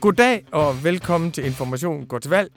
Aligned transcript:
Goddag 0.00 0.44
og 0.52 0.84
velkommen 0.84 1.32
til 1.32 1.44
Information 1.44 2.06
går 2.06 2.18
til 2.18 2.30
valg. 2.30 2.50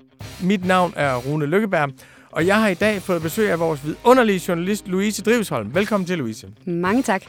Mit 0.43 0.65
navn 0.65 0.93
er 0.95 1.15
Rune 1.15 1.45
Lykkeberg, 1.45 1.89
og 2.31 2.47
jeg 2.47 2.61
har 2.61 2.67
i 2.67 2.73
dag 2.73 3.01
fået 3.01 3.21
besøg 3.21 3.51
af 3.51 3.59
vores 3.59 3.85
vidunderlige 3.85 4.41
journalist 4.47 4.87
Louise 4.87 5.21
Drivsholm. 5.21 5.75
Velkommen 5.75 6.07
til, 6.07 6.17
Louise. 6.17 6.47
Mange 6.65 7.03
tak. 7.03 7.23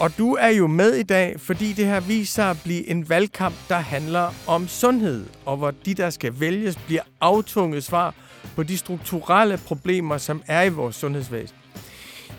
Og 0.00 0.18
du 0.18 0.34
er 0.40 0.48
jo 0.48 0.66
med 0.66 0.94
i 0.94 1.02
dag, 1.02 1.40
fordi 1.40 1.72
det 1.72 1.86
her 1.86 2.00
viser 2.00 2.32
sig 2.32 2.50
at 2.50 2.60
blive 2.64 2.88
en 2.88 3.08
valgkamp, 3.08 3.54
der 3.68 3.76
handler 3.76 4.34
om 4.46 4.68
sundhed, 4.68 5.24
og 5.44 5.56
hvor 5.56 5.70
de, 5.86 5.94
der 5.94 6.10
skal 6.10 6.40
vælges, 6.40 6.76
bliver 6.76 7.02
aftunget 7.20 7.84
svar 7.84 8.14
på 8.56 8.62
de 8.62 8.78
strukturelle 8.78 9.58
problemer, 9.66 10.18
som 10.18 10.42
er 10.46 10.62
i 10.62 10.68
vores 10.68 10.96
sundhedsvæsen. 10.96 11.56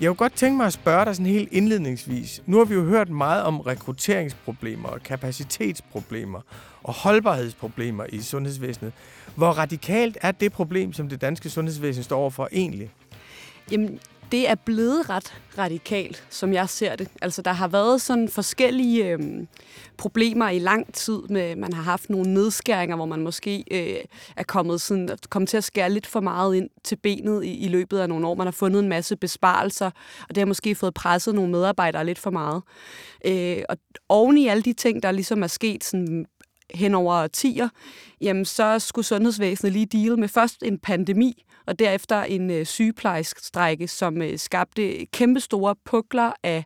Jeg 0.01 0.07
kunne 0.07 0.15
godt 0.15 0.33
tænke 0.33 0.57
mig 0.57 0.65
at 0.65 0.73
spørge 0.73 1.05
dig 1.05 1.15
sådan 1.15 1.31
helt 1.31 1.49
indledningsvis. 1.51 2.43
Nu 2.45 2.57
har 2.57 2.65
vi 2.65 2.73
jo 2.73 2.83
hørt 2.83 3.09
meget 3.09 3.43
om 3.43 3.59
rekrutteringsproblemer 3.59 4.89
og 4.89 5.03
kapacitetsproblemer 5.03 6.41
og 6.83 6.93
holdbarhedsproblemer 6.93 8.05
i 8.09 8.21
sundhedsvæsenet. 8.21 8.93
Hvor 9.35 9.49
radikalt 9.51 10.17
er 10.21 10.31
det 10.31 10.51
problem, 10.51 10.93
som 10.93 11.09
det 11.09 11.21
danske 11.21 11.49
sundhedsvæsen 11.49 12.03
står 12.03 12.17
overfor 12.17 12.49
egentlig? 12.51 12.91
Jamen, 13.71 13.99
det 14.31 14.49
er 14.49 14.55
blevet 14.55 15.09
ret 15.09 15.33
radikalt, 15.57 16.23
som 16.29 16.53
jeg 16.53 16.69
ser 16.69 16.95
det. 16.95 17.07
Altså, 17.21 17.41
der 17.41 17.51
har 17.51 17.67
været 17.67 18.01
sådan 18.01 18.29
forskellige 18.29 19.05
øh, 19.05 19.19
problemer 19.97 20.49
i 20.49 20.59
lang 20.59 20.93
tid 20.93 21.21
med, 21.29 21.55
man 21.55 21.73
har 21.73 21.83
haft 21.83 22.09
nogle 22.09 22.33
nedskæringer, 22.33 22.95
hvor 22.95 23.05
man 23.05 23.21
måske 23.21 23.63
øh, 23.71 23.95
er 24.35 24.43
kommet, 24.43 24.81
sådan, 24.81 25.09
kommet 25.29 25.49
til 25.49 25.57
at 25.57 25.63
skære 25.63 25.89
lidt 25.89 26.07
for 26.07 26.19
meget 26.19 26.55
ind 26.55 26.69
til 26.83 26.95
benet 26.95 27.43
i, 27.43 27.57
i 27.57 27.67
løbet 27.67 27.99
af 27.99 28.09
nogle 28.09 28.27
år. 28.27 28.35
Man 28.35 28.47
har 28.47 28.51
fundet 28.51 28.83
en 28.83 28.89
masse 28.89 29.15
besparelser, 29.15 29.91
og 30.29 30.35
det 30.35 30.37
har 30.37 30.45
måske 30.45 30.75
fået 30.75 30.93
presset 30.93 31.35
nogle 31.35 31.51
medarbejdere 31.51 32.05
lidt 32.05 32.19
for 32.19 32.31
meget. 32.31 32.61
Øh, 33.25 33.63
og 33.69 33.77
oven 34.09 34.37
i 34.37 34.47
alle 34.47 34.63
de 34.63 34.73
ting, 34.73 35.03
der 35.03 35.11
ligesom 35.11 35.43
er 35.43 35.47
sket 35.47 35.83
sådan 35.83 36.25
hen 36.73 36.95
over 36.95 37.23
årtier, 37.23 37.69
jamen 38.21 38.45
så 38.45 38.79
skulle 38.79 39.05
sundhedsvæsenet 39.05 39.73
lige 39.73 39.85
deal 39.85 40.19
med 40.19 40.27
først 40.27 40.63
en 40.63 40.79
pandemi, 40.79 41.43
og 41.65 41.79
derefter 41.79 42.23
en 42.23 42.51
øh, 42.51 42.65
sygeplejerskestrække, 42.65 43.87
som 43.87 44.21
øh, 44.21 44.39
skabte 44.39 45.05
kæmpestore 45.05 45.75
pukler 45.85 46.31
af 46.43 46.65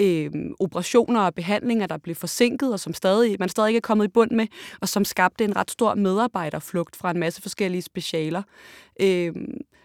øh, 0.00 0.30
operationer 0.60 1.20
og 1.20 1.34
behandlinger, 1.34 1.86
der 1.86 1.98
blev 1.98 2.14
forsinket, 2.14 2.72
og 2.72 2.80
som 2.80 2.94
stadig, 2.94 3.36
man 3.38 3.48
stadig 3.48 3.68
ikke 3.68 3.76
er 3.76 3.80
kommet 3.80 4.04
i 4.04 4.08
bund 4.08 4.30
med, 4.30 4.46
og 4.80 4.88
som 4.88 5.04
skabte 5.04 5.44
en 5.44 5.56
ret 5.56 5.70
stor 5.70 5.94
medarbejderflugt 5.94 6.96
fra 6.96 7.10
en 7.10 7.20
masse 7.20 7.42
forskellige 7.42 7.82
specialer. 7.82 8.42
Øh, 9.00 9.32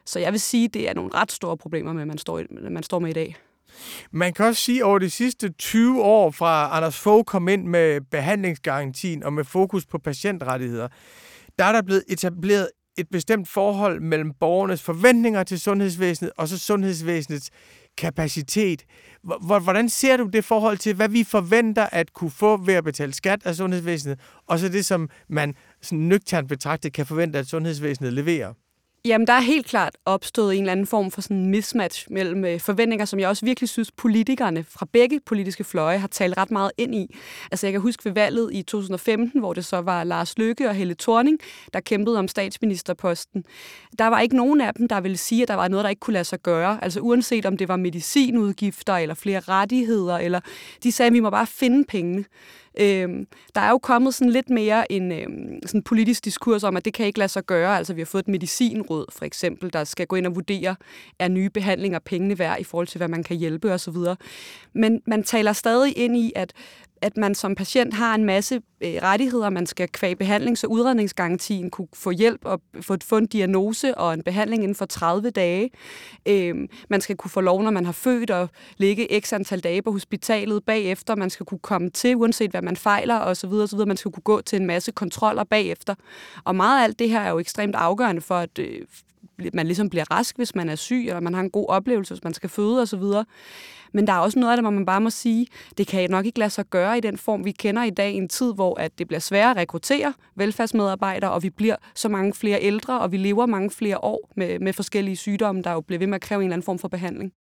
så 0.05 0.19
jeg 0.19 0.31
vil 0.31 0.39
sige, 0.39 0.67
det 0.67 0.89
er 0.89 0.93
nogle 0.93 1.11
ret 1.13 1.31
store 1.31 1.57
problemer, 1.57 1.93
med, 1.93 2.05
man 2.05 2.17
står, 2.17 2.41
man 2.69 2.83
står 2.83 2.99
med 2.99 3.09
i 3.09 3.13
dag. 3.13 3.35
Man 4.11 4.33
kan 4.33 4.45
også 4.45 4.61
sige, 4.61 4.79
at 4.79 4.83
over 4.83 4.99
de 4.99 5.09
sidste 5.09 5.49
20 5.49 6.03
år 6.03 6.31
fra 6.31 6.77
Anders 6.77 6.99
Fogh 6.99 7.23
kom 7.23 7.47
ind 7.47 7.67
med 7.67 8.01
behandlingsgarantien 8.01 9.23
og 9.23 9.33
med 9.33 9.43
fokus 9.43 9.85
på 9.85 9.97
patientrettigheder, 9.97 10.87
der 11.59 11.65
er 11.65 11.71
der 11.71 11.81
blevet 11.81 12.03
etableret 12.07 12.69
et 12.99 13.09
bestemt 13.11 13.47
forhold 13.47 13.99
mellem 13.99 14.33
borgernes 14.39 14.81
forventninger 14.81 15.43
til 15.43 15.59
sundhedsvæsenet 15.59 16.31
og 16.37 16.47
så 16.47 16.57
sundhedsvæsenets 16.57 17.49
kapacitet. 17.97 18.85
Hvordan 19.61 19.89
ser 19.89 20.17
du 20.17 20.29
det 20.33 20.45
forhold 20.45 20.77
til, 20.77 20.95
hvad 20.95 21.09
vi 21.09 21.23
forventer 21.23 21.85
at 21.91 22.13
kunne 22.13 22.31
få 22.31 22.57
ved 22.57 22.73
at 22.73 22.83
betale 22.83 23.13
skat 23.13 23.45
af 23.45 23.55
sundhedsvæsenet, 23.55 24.19
og 24.47 24.59
så 24.59 24.69
det, 24.69 24.85
som 24.85 25.09
man 25.29 25.55
sådan 25.81 25.99
nøgternt 25.99 26.49
betragtet 26.49 26.93
kan 26.93 27.05
forvente, 27.05 27.39
at 27.39 27.47
sundhedsvæsenet 27.47 28.13
leverer? 28.13 28.53
Jamen, 29.05 29.27
der 29.27 29.33
er 29.33 29.39
helt 29.39 29.65
klart 29.65 29.97
opstået 30.05 30.55
en 30.55 30.61
eller 30.61 30.71
anden 30.71 30.87
form 30.87 31.11
for 31.11 31.21
sådan 31.21 31.45
mismatch 31.45 32.07
mellem 32.09 32.45
øh, 32.45 32.59
forventninger, 32.59 33.05
som 33.05 33.19
jeg 33.19 33.29
også 33.29 33.45
virkelig 33.45 33.69
synes, 33.69 33.91
politikerne 33.91 34.63
fra 34.63 34.87
begge 34.93 35.19
politiske 35.25 35.63
fløje 35.63 35.97
har 35.97 36.07
talt 36.07 36.37
ret 36.37 36.51
meget 36.51 36.71
ind 36.77 36.95
i. 36.95 37.15
Altså, 37.51 37.67
jeg 37.67 37.71
kan 37.71 37.81
huske 37.81 38.05
ved 38.05 38.11
valget 38.11 38.49
i 38.53 38.61
2015, 38.61 39.39
hvor 39.39 39.53
det 39.53 39.65
så 39.65 39.81
var 39.81 40.03
Lars 40.03 40.37
Løkke 40.37 40.69
og 40.69 40.75
Helle 40.75 40.95
Thorning, 40.99 41.39
der 41.73 41.79
kæmpede 41.79 42.19
om 42.19 42.27
statsministerposten. 42.27 43.43
Der 43.99 44.07
var 44.07 44.19
ikke 44.19 44.35
nogen 44.35 44.61
af 44.61 44.73
dem, 44.73 44.87
der 44.87 45.01
ville 45.01 45.17
sige, 45.17 45.41
at 45.41 45.47
der 45.47 45.55
var 45.55 45.67
noget, 45.67 45.83
der 45.83 45.89
ikke 45.89 45.99
kunne 45.99 46.13
lade 46.13 46.23
sig 46.23 46.39
gøre. 46.39 46.83
Altså, 46.83 46.99
uanset 46.99 47.45
om 47.45 47.57
det 47.57 47.67
var 47.67 47.77
medicinudgifter 47.77 48.93
eller 48.93 49.15
flere 49.15 49.39
rettigheder, 49.39 50.17
eller 50.17 50.39
de 50.83 50.91
sagde, 50.91 51.07
at 51.07 51.13
vi 51.13 51.19
må 51.19 51.29
bare 51.29 51.47
finde 51.47 51.83
pengene. 51.83 52.25
Øhm, 52.79 53.27
der 53.55 53.61
er 53.61 53.69
jo 53.69 53.77
kommet 53.77 54.13
sådan 54.13 54.31
lidt 54.31 54.49
mere 54.49 54.91
en 54.91 55.11
øhm, 55.11 55.59
sådan 55.65 55.83
politisk 55.83 56.25
diskurs 56.25 56.63
om, 56.63 56.77
at 56.77 56.85
det 56.85 56.93
kan 56.93 57.05
ikke 57.05 57.19
lade 57.19 57.29
sig 57.29 57.45
gøre. 57.45 57.77
Altså 57.77 57.93
vi 57.93 58.01
har 58.01 58.05
fået 58.05 58.23
et 58.23 58.27
medicinråd 58.27 59.05
for 59.11 59.25
eksempel, 59.25 59.73
der 59.73 59.83
skal 59.83 60.07
gå 60.07 60.15
ind 60.15 60.27
og 60.27 60.35
vurdere, 60.35 60.75
er 61.19 61.27
nye 61.27 61.49
behandlinger 61.49 61.99
pengene 61.99 62.39
værd 62.39 62.59
i 62.59 62.63
forhold 62.63 62.87
til, 62.87 62.97
hvad 62.97 63.07
man 63.07 63.23
kan 63.23 63.37
hjælpe 63.37 63.73
osv. 63.73 63.95
Men 64.73 65.01
man 65.07 65.23
taler 65.23 65.53
stadig 65.53 65.97
ind 65.97 66.17
i, 66.17 66.31
at 66.35 66.53
at 67.01 67.17
man 67.17 67.35
som 67.35 67.55
patient 67.55 67.93
har 67.93 68.15
en 68.15 68.25
masse 68.25 68.61
øh, 68.81 68.93
rettigheder, 69.03 69.49
man 69.49 69.65
skal 69.65 69.89
kvæge 69.89 70.15
behandlings- 70.15 70.63
og 70.63 70.71
udredningsgarantien 70.71 71.69
kunne 71.69 71.87
få 71.93 72.11
hjælp 72.11 72.41
og 72.45 72.61
få, 72.81 72.97
få 73.03 73.17
en 73.17 73.25
diagnose 73.25 73.97
og 73.97 74.13
en 74.13 74.23
behandling 74.23 74.63
inden 74.63 74.75
for 74.75 74.85
30 74.85 75.29
dage. 75.29 75.69
Øh, 76.25 76.55
man 76.89 77.01
skal 77.01 77.15
kunne 77.15 77.31
få 77.31 77.41
lov, 77.41 77.63
når 77.63 77.71
man 77.71 77.85
har 77.85 77.91
født 77.91 78.31
og 78.31 78.49
ligge 78.77 79.21
x 79.21 79.33
antal 79.33 79.59
dage 79.59 79.81
på 79.81 79.91
hospitalet 79.91 80.63
bagefter. 80.65 81.15
Man 81.15 81.29
skal 81.29 81.45
kunne 81.45 81.59
komme 81.59 81.89
til, 81.89 82.15
uanset 82.15 82.51
hvad 82.51 82.61
man 82.61 82.77
fejler 82.77 83.19
osv. 83.19 83.51
osv. 83.53 83.79
Man 83.87 83.97
skal 83.97 84.11
kunne 84.11 84.23
gå 84.23 84.41
til 84.41 84.59
en 84.59 84.65
masse 84.65 84.91
kontroller 84.91 85.43
bagefter. 85.43 85.95
Og 86.43 86.55
meget 86.55 86.79
af 86.79 86.83
alt 86.83 86.99
det 86.99 87.09
her 87.09 87.19
er 87.19 87.29
jo 87.29 87.39
ekstremt 87.39 87.75
afgørende 87.75 88.21
for, 88.21 88.35
at 88.35 88.59
øh, 88.59 88.81
man 89.53 89.65
ligesom 89.65 89.89
bliver 89.89 90.11
rask, 90.11 90.37
hvis 90.37 90.55
man 90.55 90.69
er 90.69 90.75
syg, 90.75 91.05
eller 91.07 91.19
man 91.19 91.33
har 91.33 91.41
en 91.41 91.49
god 91.49 91.65
oplevelse, 91.69 92.13
hvis 92.13 92.23
man 92.23 92.33
skal 92.33 92.49
føde 92.49 92.81
osv. 92.81 93.03
Men 93.93 94.07
der 94.07 94.13
er 94.13 94.17
også 94.17 94.39
noget 94.39 94.51
af 94.51 94.57
det, 94.57 94.63
hvor 94.63 94.71
man 94.71 94.85
bare 94.85 95.01
må 95.01 95.09
sige, 95.09 95.47
det 95.77 95.87
kan 95.87 96.11
nok 96.11 96.25
ikke 96.25 96.39
lade 96.39 96.49
sig 96.49 96.65
gøre 96.65 96.97
i 96.97 97.01
den 97.01 97.17
form, 97.17 97.45
vi 97.45 97.51
kender 97.51 97.83
i 97.83 97.89
dag, 97.89 98.11
i 98.11 98.17
en 98.17 98.29
tid, 98.29 98.53
hvor 98.53 98.79
at 98.79 98.99
det 98.99 99.07
bliver 99.07 99.19
sværere 99.19 99.51
at 99.51 99.57
rekruttere 99.57 100.13
velfærdsmedarbejdere, 100.35 101.31
og 101.31 101.43
vi 101.43 101.49
bliver 101.49 101.75
så 101.95 102.09
mange 102.09 102.33
flere 102.33 102.61
ældre, 102.61 102.99
og 102.99 103.11
vi 103.11 103.17
lever 103.17 103.45
mange 103.45 103.71
flere 103.71 103.97
år 103.97 104.29
med, 104.35 104.59
med 104.59 104.73
forskellige 104.73 105.15
sygdomme, 105.15 105.61
der 105.61 105.71
jo 105.71 105.81
bliver 105.81 105.99
ved 105.99 106.07
med 106.07 106.15
at 106.15 106.21
kræve 106.21 106.41
en 106.41 106.45
eller 106.45 106.53
anden 106.53 106.65
form 106.65 106.79
for 106.79 106.87
behandling. 106.87 107.31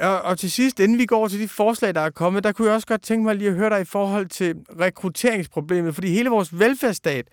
Og, 0.00 0.22
og 0.22 0.38
til 0.38 0.50
sidst, 0.50 0.80
inden 0.80 0.98
vi 0.98 1.06
går 1.06 1.28
til 1.28 1.40
de 1.40 1.48
forslag, 1.48 1.94
der 1.94 2.00
er 2.00 2.10
kommet, 2.10 2.44
der 2.44 2.52
kunne 2.52 2.66
jeg 2.68 2.74
også 2.74 2.86
godt 2.86 3.02
tænke 3.02 3.24
mig 3.24 3.36
lige 3.36 3.50
at 3.50 3.56
høre 3.56 3.70
dig 3.70 3.80
i 3.80 3.84
forhold 3.84 4.26
til 4.26 4.54
rekrutteringsproblemet, 4.80 5.94
fordi 5.94 6.10
hele 6.10 6.30
vores 6.30 6.58
velfærdsstat 6.58 7.26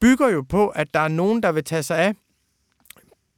bygger 0.00 0.28
jo 0.28 0.42
på, 0.48 0.68
at 0.68 0.94
der 0.94 1.00
er 1.00 1.08
nogen, 1.08 1.42
der 1.42 1.52
vil 1.52 1.64
tage 1.64 1.82
sig 1.82 1.98
af 1.98 2.14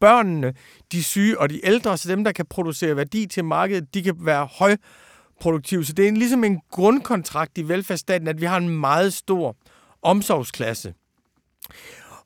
børnene, 0.00 0.54
de 0.92 1.04
syge 1.04 1.41
og 1.41 1.50
de 1.50 1.66
ældre, 1.66 1.98
så 1.98 2.09
dem, 2.09 2.25
der 2.25 2.32
kan 2.32 2.47
producere 2.47 2.97
værdi 2.97 3.26
til 3.26 3.44
markedet, 3.44 3.94
de 3.94 4.03
kan 4.03 4.14
være 4.20 4.48
højproduktive. 4.53 5.84
Så 5.84 5.92
det 5.92 6.09
er 6.09 6.12
ligesom 6.12 6.44
en 6.44 6.60
grundkontrakt 6.70 7.59
i 7.59 7.69
velfærdsstaten, 7.69 8.28
at 8.28 8.41
vi 8.41 8.47
har 8.47 8.56
en 8.56 8.69
meget 8.69 9.12
stor 9.12 9.56
omsorgsklasse. 10.03 10.94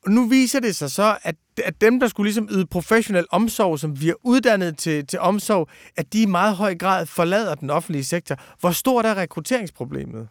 Og 0.05 0.11
nu 0.11 0.29
viser 0.29 0.61
det 0.61 0.77
sig 0.77 0.91
så, 0.91 1.19
at, 1.23 1.37
at 1.65 1.81
dem, 1.81 2.01
der 2.01 2.09
skulle 2.09 2.27
ligesom 2.27 2.49
yde 2.51 2.67
professionel 2.67 3.27
omsorg, 3.31 3.79
som 3.79 4.01
vi 4.01 4.09
er 4.09 4.15
uddannet 4.23 4.79
til, 4.79 5.07
til 5.07 5.19
omsorg, 5.19 5.69
at 5.97 6.13
de 6.13 6.23
i 6.23 6.27
meget 6.27 6.57
høj 6.57 6.75
grad 6.75 7.07
forlader 7.07 7.55
den 7.55 7.71
offentlige 7.71 8.05
sektor. 8.05 8.37
Hvor 8.61 8.71
stort 8.71 9.07
er 9.07 9.15
rekrutteringsproblemet? 9.15 10.29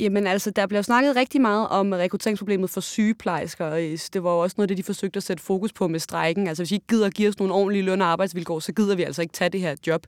Jamen 0.00 0.26
altså, 0.26 0.50
der 0.50 0.66
bliver 0.66 0.82
snakket 0.82 1.16
rigtig 1.16 1.40
meget 1.40 1.68
om 1.68 1.92
rekrutteringsproblemet 1.92 2.70
for 2.70 2.80
sygeplejersker. 2.80 3.70
Det 4.12 4.24
var 4.24 4.30
jo 4.30 4.38
også 4.38 4.54
noget, 4.58 4.68
det 4.68 4.78
de 4.78 4.82
forsøgte 4.82 5.16
at 5.16 5.22
sætte 5.22 5.42
fokus 5.42 5.72
på 5.72 5.88
med 5.88 6.00
strejken. 6.00 6.48
Altså, 6.48 6.62
hvis 6.62 6.70
I 6.70 6.74
ikke 6.74 6.86
gider 6.86 7.06
at 7.06 7.14
give 7.14 7.28
os 7.28 7.38
nogle 7.38 7.54
ordentlige 7.54 7.82
løn- 7.82 8.02
og 8.02 8.08
arbejdsvilkår, 8.08 8.60
så 8.60 8.72
gider 8.72 8.96
vi 8.96 9.02
altså 9.02 9.22
ikke 9.22 9.32
tage 9.32 9.48
det 9.48 9.60
her 9.60 9.76
job. 9.86 10.06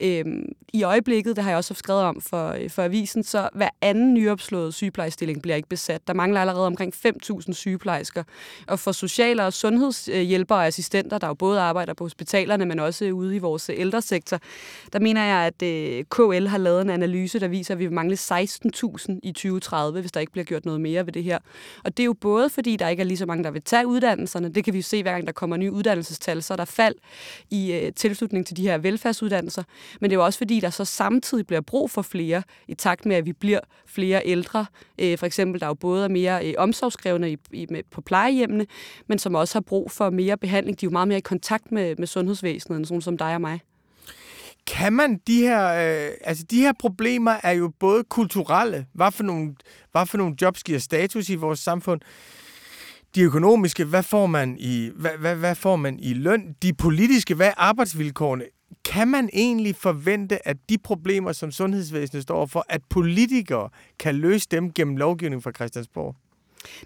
Øhm, 0.00 0.44
I 0.72 0.82
øjeblikket, 0.82 1.36
det 1.36 1.44
har 1.44 1.50
jeg 1.50 1.56
også 1.56 1.74
skrevet 1.74 2.02
om 2.02 2.20
for, 2.20 2.48
øh, 2.48 2.70
for 2.70 2.82
avisen, 2.82 3.22
så 3.22 3.48
hver 3.54 3.68
anden 3.80 4.14
nyopslået 4.14 4.74
sygeplejerstilling 4.74 5.42
bliver 5.42 5.56
ikke 5.56 5.68
besat. 5.68 6.06
Der 6.06 6.14
mangler 6.14 6.40
allerede 6.40 6.66
omkring 6.66 6.94
5.000 6.94 7.52
sygeplejersker. 7.52 8.22
Og 8.66 8.78
for 8.78 8.92
sociale 8.92 9.44
og 9.44 9.52
sundhedshjælpere 9.52 10.58
og 10.58 10.66
assistenter, 10.66 11.18
der 11.18 11.26
jo 11.26 11.34
både 11.34 11.60
arbejder 11.60 11.94
på 11.94 12.04
hospitalerne, 12.04 12.66
men 12.66 12.78
også 12.78 13.04
ude 13.10 13.36
i 13.36 13.38
vores 13.38 13.70
ældresektor, 13.74 14.38
der 14.92 14.98
mener 15.00 15.24
jeg, 15.24 15.46
at 15.46 15.62
øh, 15.62 16.04
KL 16.10 16.46
har 16.46 16.58
lavet 16.58 16.82
en 16.82 16.90
analyse, 16.90 17.40
der 17.40 17.48
viser, 17.48 17.74
at 17.74 17.80
vi 17.80 17.88
mangler 17.88 18.16
16.000 19.06 19.20
i 19.28 19.32
2030, 19.32 20.00
hvis 20.00 20.12
der 20.12 20.20
ikke 20.20 20.32
bliver 20.32 20.44
gjort 20.44 20.64
noget 20.64 20.80
mere 20.80 21.06
ved 21.06 21.12
det 21.12 21.24
her. 21.24 21.38
Og 21.84 21.96
det 21.96 22.02
er 22.02 22.04
jo 22.04 22.12
både 22.12 22.50
fordi, 22.50 22.76
der 22.76 22.88
ikke 22.88 23.00
er 23.00 23.04
lige 23.04 23.18
så 23.18 23.26
mange, 23.26 23.44
der 23.44 23.50
vil 23.50 23.62
tage 23.62 23.86
uddannelserne. 23.86 24.48
Det 24.48 24.64
kan 24.64 24.72
vi 24.72 24.78
jo 24.78 24.82
se, 24.82 25.02
hver 25.02 25.12
gang 25.12 25.26
der 25.26 25.32
kommer 25.32 25.56
nye 25.56 25.72
uddannelsestal, 25.72 26.42
så 26.42 26.54
er 26.54 26.56
der 26.56 26.64
fald 26.64 26.94
i 27.50 27.72
øh, 27.72 27.92
tilslutning 27.92 28.46
til 28.46 28.56
de 28.56 28.62
her 28.62 28.78
velfærdsuddannelser. 28.78 29.62
Men 30.00 30.10
det 30.10 30.16
er 30.16 30.20
jo 30.20 30.24
også 30.24 30.38
fordi, 30.38 30.60
der 30.60 30.70
så 30.70 30.84
samtidig 30.84 31.46
bliver 31.46 31.60
brug 31.60 31.90
for 31.90 32.02
flere, 32.02 32.42
i 32.68 32.74
takt 32.74 33.06
med, 33.06 33.16
at 33.16 33.26
vi 33.26 33.32
bliver 33.32 33.60
flere 33.86 34.22
ældre. 34.24 34.66
Øh, 34.98 35.18
for 35.18 35.26
eksempel, 35.26 35.60
der 35.60 35.66
er 35.66 35.70
jo 35.70 35.74
både 35.74 36.04
er 36.04 36.08
mere 36.08 36.48
øh, 36.48 36.54
omsorgskrævende 36.58 37.32
i, 37.32 37.36
i, 37.52 37.66
med, 37.70 37.82
på 37.90 38.00
plejehjemmene, 38.00 38.66
men 39.06 39.18
som 39.18 39.34
også 39.34 39.54
har 39.54 39.60
brug 39.60 39.90
for 39.90 40.10
mere 40.10 40.36
behandling. 40.36 40.80
De 40.80 40.86
er 40.86 40.88
jo 40.88 40.92
meget 40.92 41.08
mere 41.08 41.18
i 41.18 41.20
kontakt 41.20 41.72
med, 41.72 41.96
med 41.96 42.06
sundhedsvæsenet, 42.06 42.76
end 42.76 42.84
sådan 42.84 43.00
som 43.00 43.18
dig 43.18 43.34
og 43.34 43.40
mig 43.40 43.60
kan 44.68 44.92
man 44.92 45.20
de 45.26 45.40
her, 45.40 45.66
øh, 45.68 46.10
altså 46.24 46.44
de 46.50 46.60
her 46.60 46.72
problemer 46.78 47.36
er 47.42 47.52
jo 47.52 47.72
både 47.80 48.04
kulturelle, 48.04 48.86
hvad 48.92 49.12
for, 49.12 49.22
nogle, 49.22 49.54
hvad 49.92 50.06
for 50.06 50.18
nogle 50.18 50.36
jobs 50.42 50.64
giver 50.64 50.78
status 50.78 51.28
i 51.28 51.34
vores 51.34 51.60
samfund, 51.60 52.00
de 53.14 53.22
økonomiske, 53.22 53.84
hvad 53.84 54.02
får 54.02 54.26
man 54.26 54.56
i, 54.58 54.90
hvad, 54.94 55.10
hvad, 55.18 55.36
hvad 55.36 55.54
får 55.54 55.76
man 55.76 55.98
i 55.98 56.14
løn, 56.14 56.54
de 56.62 56.74
politiske, 56.74 57.34
hvad 57.34 57.46
er 57.46 57.54
arbejdsvilkårene? 57.56 58.44
Kan 58.84 59.08
man 59.08 59.30
egentlig 59.32 59.76
forvente, 59.76 60.48
at 60.48 60.56
de 60.68 60.78
problemer, 60.78 61.32
som 61.32 61.50
sundhedsvæsenet 61.50 62.22
står 62.22 62.46
for, 62.46 62.64
at 62.68 62.80
politikere 62.90 63.68
kan 63.98 64.14
løse 64.14 64.46
dem 64.50 64.72
gennem 64.72 64.96
lovgivning 64.96 65.42
fra 65.42 65.52
Christiansborg? 65.52 66.16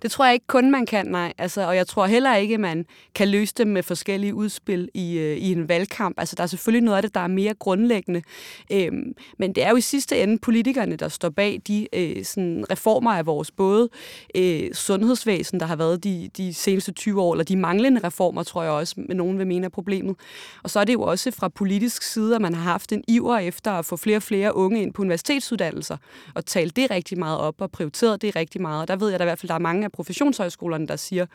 Det 0.03 0.11
tror 0.11 0.25
jeg 0.25 0.35
ikke 0.35 0.47
kun, 0.47 0.71
man 0.71 0.87
kan, 0.87 1.07
nej. 1.07 1.33
Altså, 1.39 1.67
og 1.67 1.77
jeg 1.77 1.87
tror 1.87 2.07
heller 2.07 2.37
ikke, 2.37 2.59
man 2.59 2.87
kan 3.15 3.29
løse 3.29 3.55
dem 3.57 3.67
med 3.67 3.83
forskellige 3.83 4.35
udspil 4.35 4.89
i, 4.95 5.19
øh, 5.19 5.37
i 5.37 5.53
en 5.53 5.69
valgkamp. 5.69 6.21
Altså, 6.21 6.37
der 6.37 6.43
er 6.43 6.47
selvfølgelig 6.47 6.85
noget 6.85 6.97
af 6.97 7.03
det, 7.03 7.15
der 7.15 7.21
er 7.21 7.27
mere 7.27 7.55
grundlæggende. 7.55 8.23
Øhm, 8.73 9.15
men 9.39 9.55
det 9.55 9.65
er 9.65 9.71
jo 9.71 9.77
i 9.77 9.81
sidste 9.81 10.23
ende 10.23 10.39
politikerne, 10.39 10.97
der 10.97 11.09
står 11.09 11.29
bag 11.29 11.61
de 11.67 11.89
øh, 11.93 12.25
sådan 12.25 12.65
reformer 12.71 13.13
af 13.13 13.27
vores 13.27 13.51
både 13.51 13.89
øh, 14.35 14.75
sundhedsvæsen, 14.75 15.61
der 15.61 15.67
har 15.67 15.77
været 15.77 16.05
de, 16.05 16.31
de 16.37 16.55
seneste 16.55 16.93
20 16.93 17.23
år, 17.23 17.33
eller 17.35 17.45
de 17.45 17.57
manglende 17.57 18.01
reformer, 18.05 18.43
tror 18.43 18.63
jeg 18.63 18.73
også, 18.73 18.95
med 18.97 19.17
nogen 19.17 19.39
vil 19.39 19.47
mene 19.47 19.65
er 19.65 19.69
problemet. 19.69 20.17
Og 20.63 20.71
så 20.71 20.81
er 20.81 20.85
det 20.85 20.93
jo 20.93 21.03
også 21.03 21.31
fra 21.31 21.49
politisk 21.49 22.03
side, 22.03 22.35
at 22.35 22.41
man 22.43 22.55
har 22.55 22.63
haft 22.63 22.93
en 22.93 23.05
iver 23.09 23.39
efter 23.39 23.73
at 23.73 23.85
få 23.85 23.97
flere 23.97 24.17
og 24.17 24.23
flere 24.23 24.57
unge 24.57 24.83
ind 24.83 24.93
på 24.93 25.03
universitetsuddannelser, 25.03 25.97
og 26.35 26.47
tale 26.47 26.71
det 26.71 26.91
rigtig 26.91 27.19
meget 27.19 27.39
op, 27.39 27.61
og 27.61 27.71
prioriteret 27.71 28.23
det 28.23 28.37
rigtig 28.37 28.61
meget. 28.61 28.81
Og 28.81 28.89
der 28.89 28.97
ved 28.97 29.11
jeg 29.11 29.19
da 29.19 29.25
i 29.25 29.27
hvert 29.27 29.39
fald, 29.39 29.49
der 29.49 29.55
er 29.55 29.59
mange 29.63 29.85
af 29.85 29.93
professionshøjskolerne, 29.93 30.87
der 30.87 30.97
siger, 30.97 31.27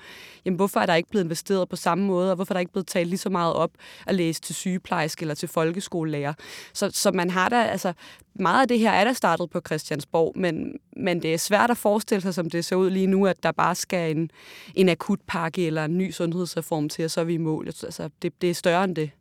jamen 0.45 0.55
hvorfor 0.55 0.79
er 0.79 0.85
der 0.85 0.95
ikke 0.95 1.09
blevet 1.09 1.23
investeret 1.23 1.69
på 1.69 1.75
samme 1.75 2.03
måde, 2.03 2.31
og 2.31 2.35
hvorfor 2.35 2.53
er 2.53 2.55
der 2.55 2.59
ikke 2.59 2.71
blevet 2.71 2.87
talt 2.87 3.09
lige 3.09 3.17
så 3.17 3.29
meget 3.29 3.53
op 3.53 3.71
at 4.07 4.15
læse 4.15 4.41
til 4.41 4.55
sygeplejerske 4.55 5.23
eller 5.23 5.35
til 5.35 5.49
folkeskolelærer. 5.49 6.33
Så, 6.73 6.89
så 6.93 7.11
man 7.11 7.29
har 7.29 7.49
da, 7.49 7.63
altså 7.63 7.93
meget 8.35 8.61
af 8.61 8.67
det 8.67 8.79
her 8.79 8.91
er 8.91 9.03
der 9.03 9.13
startet 9.13 9.49
på 9.49 9.61
Christiansborg, 9.65 10.33
men, 10.35 10.79
men 10.95 11.21
det 11.21 11.33
er 11.33 11.37
svært 11.37 11.71
at 11.71 11.77
forestille 11.77 12.21
sig, 12.21 12.33
som 12.33 12.49
det 12.49 12.65
ser 12.65 12.75
ud 12.75 12.89
lige 12.89 13.07
nu, 13.07 13.25
at 13.25 13.43
der 13.43 13.51
bare 13.51 13.75
skal 13.75 14.17
en, 14.17 14.31
en 14.75 14.89
akutpakke 14.89 15.67
eller 15.67 15.85
en 15.85 15.97
ny 15.97 16.11
sundhedsreform 16.11 16.89
til, 16.89 17.05
og 17.05 17.11
så 17.11 17.21
er 17.21 17.25
vi 17.25 17.33
i 17.33 17.37
mål. 17.37 17.67
Altså, 17.67 18.09
det, 18.21 18.41
det 18.41 18.49
er 18.49 18.53
større 18.53 18.83
end 18.83 18.95
det. 18.95 19.11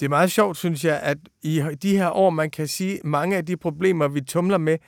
Det 0.00 0.06
er 0.06 0.10
meget 0.10 0.30
sjovt, 0.30 0.56
synes 0.56 0.84
jeg, 0.84 1.00
at 1.00 1.18
i 1.42 1.62
de 1.82 1.96
her 1.96 2.10
år, 2.10 2.30
man 2.30 2.50
kan 2.50 2.68
sige, 2.68 3.00
mange 3.04 3.36
af 3.36 3.46
de 3.46 3.56
problemer, 3.56 4.08
vi 4.08 4.20
tumler 4.20 4.58
med, 4.58 4.78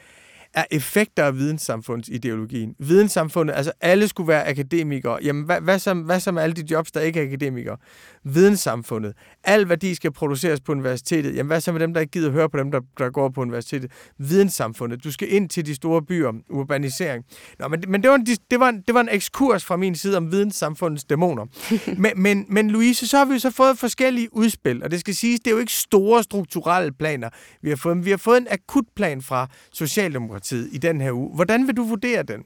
er 0.54 0.64
effekter 0.70 1.24
af 1.24 1.36
videnssamfundsideologien. 1.36 2.74
Videnssamfundet, 2.78 3.54
altså 3.54 3.72
alle 3.80 4.08
skulle 4.08 4.28
være 4.28 4.48
akademikere. 4.48 5.18
Jamen, 5.22 5.44
hvad, 5.44 5.60
hvad, 5.60 5.78
så, 5.78 5.94
hvad 5.94 6.20
så 6.20 6.32
med 6.32 6.42
alle 6.42 6.54
de 6.54 6.64
jobs, 6.70 6.92
der 6.92 7.00
ikke 7.00 7.20
er 7.20 7.24
akademikere? 7.24 7.76
Videnssamfundet. 8.24 9.14
Al 9.44 9.68
værdi 9.68 9.94
skal 9.94 10.12
produceres 10.12 10.60
på 10.60 10.72
universitetet. 10.72 11.36
Jamen, 11.36 11.46
hvad 11.46 11.60
så 11.60 11.72
med 11.72 11.80
dem, 11.80 11.94
der 11.94 12.00
ikke 12.00 12.10
gider 12.10 12.30
høre 12.30 12.50
på 12.50 12.58
dem, 12.58 12.70
der, 12.70 12.80
der 12.98 13.10
går 13.10 13.28
på 13.28 13.40
universitetet? 13.40 13.92
Videnssamfundet. 14.18 15.04
Du 15.04 15.12
skal 15.12 15.32
ind 15.32 15.48
til 15.48 15.66
de 15.66 15.74
store 15.74 16.02
byer. 16.02 16.32
Urbanisering. 16.50 17.24
Nå, 17.58 17.68
men, 17.68 17.84
men 17.88 18.02
det, 18.02 18.10
var 18.10 18.16
en, 18.16 18.26
det, 18.50 18.60
var 18.60 18.68
en, 18.68 18.80
det 18.86 18.94
var 18.94 19.00
en 19.00 19.08
ekskurs 19.12 19.64
fra 19.64 19.76
min 19.76 19.94
side 19.94 20.16
om 20.16 20.32
videnssamfundets 20.32 21.04
dæmoner. 21.04 21.46
men, 22.02 22.12
men, 22.16 22.46
men 22.48 22.70
Louise, 22.70 23.08
så 23.08 23.18
har 23.18 23.24
vi 23.24 23.38
så 23.38 23.50
fået 23.50 23.78
forskellige 23.78 24.28
udspil, 24.32 24.82
og 24.82 24.90
det 24.90 25.00
skal 25.00 25.14
siges, 25.14 25.40
det 25.40 25.46
er 25.46 25.54
jo 25.54 25.60
ikke 25.60 25.72
store 25.72 26.22
strukturelle 26.22 26.92
planer, 26.92 27.28
vi 27.62 27.68
har 27.68 27.76
fået. 27.76 27.96
Men 27.96 28.04
vi 28.04 28.10
har 28.10 28.16
fået 28.16 28.38
en 28.38 28.46
akutplan 28.50 29.22
fra 29.22 29.48
Socialdemokratiet 29.72 30.14
Socialdemokratiet 30.14 30.68
i 30.72 30.78
den 30.78 31.00
her 31.00 31.12
uge. 31.12 31.34
Hvordan 31.34 31.66
vil 31.66 31.76
du 31.76 31.84
vurdere 31.84 32.22
den? 32.22 32.44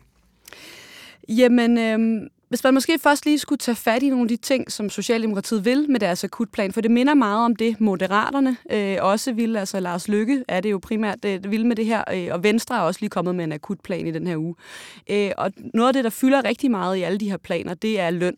Jamen, 1.28 1.78
øh, 1.78 2.30
hvis 2.48 2.64
man 2.64 2.74
måske 2.74 2.98
først 3.02 3.24
lige 3.24 3.38
skulle 3.38 3.58
tage 3.58 3.76
fat 3.76 4.02
i 4.02 4.08
nogle 4.08 4.22
af 4.22 4.28
de 4.28 4.36
ting, 4.36 4.72
som 4.72 4.90
Socialdemokratiet 4.90 5.64
vil 5.64 5.90
med 5.90 6.00
deres 6.00 6.24
akutplan, 6.24 6.72
for 6.72 6.80
det 6.80 6.90
minder 6.90 7.14
meget 7.14 7.44
om 7.44 7.56
det, 7.56 7.80
Moderaterne 7.80 8.56
øh, 8.72 8.96
også 9.00 9.32
vil, 9.32 9.56
altså 9.56 9.80
Lars 9.80 10.08
Lykke 10.08 10.44
er 10.48 10.60
det 10.60 10.70
jo 10.70 10.78
primært 10.82 11.22
det 11.22 11.50
vil 11.50 11.66
med 11.66 11.76
det 11.76 11.86
her, 11.86 12.04
øh, 12.14 12.28
og 12.30 12.42
Venstre 12.42 12.76
er 12.76 12.80
også 12.80 13.00
lige 13.00 13.10
kommet 13.10 13.34
med 13.34 13.44
en 13.44 13.52
akutplan 13.52 14.06
i 14.06 14.10
den 14.10 14.26
her 14.26 14.36
uge. 14.36 14.54
Øh, 15.10 15.30
og 15.38 15.52
noget 15.74 15.88
af 15.88 15.92
det, 15.92 16.04
der 16.04 16.10
fylder 16.10 16.44
rigtig 16.44 16.70
meget 16.70 16.96
i 16.96 17.02
alle 17.02 17.18
de 17.18 17.30
her 17.30 17.36
planer, 17.36 17.74
det 17.74 18.00
er 18.00 18.10
løn. 18.10 18.36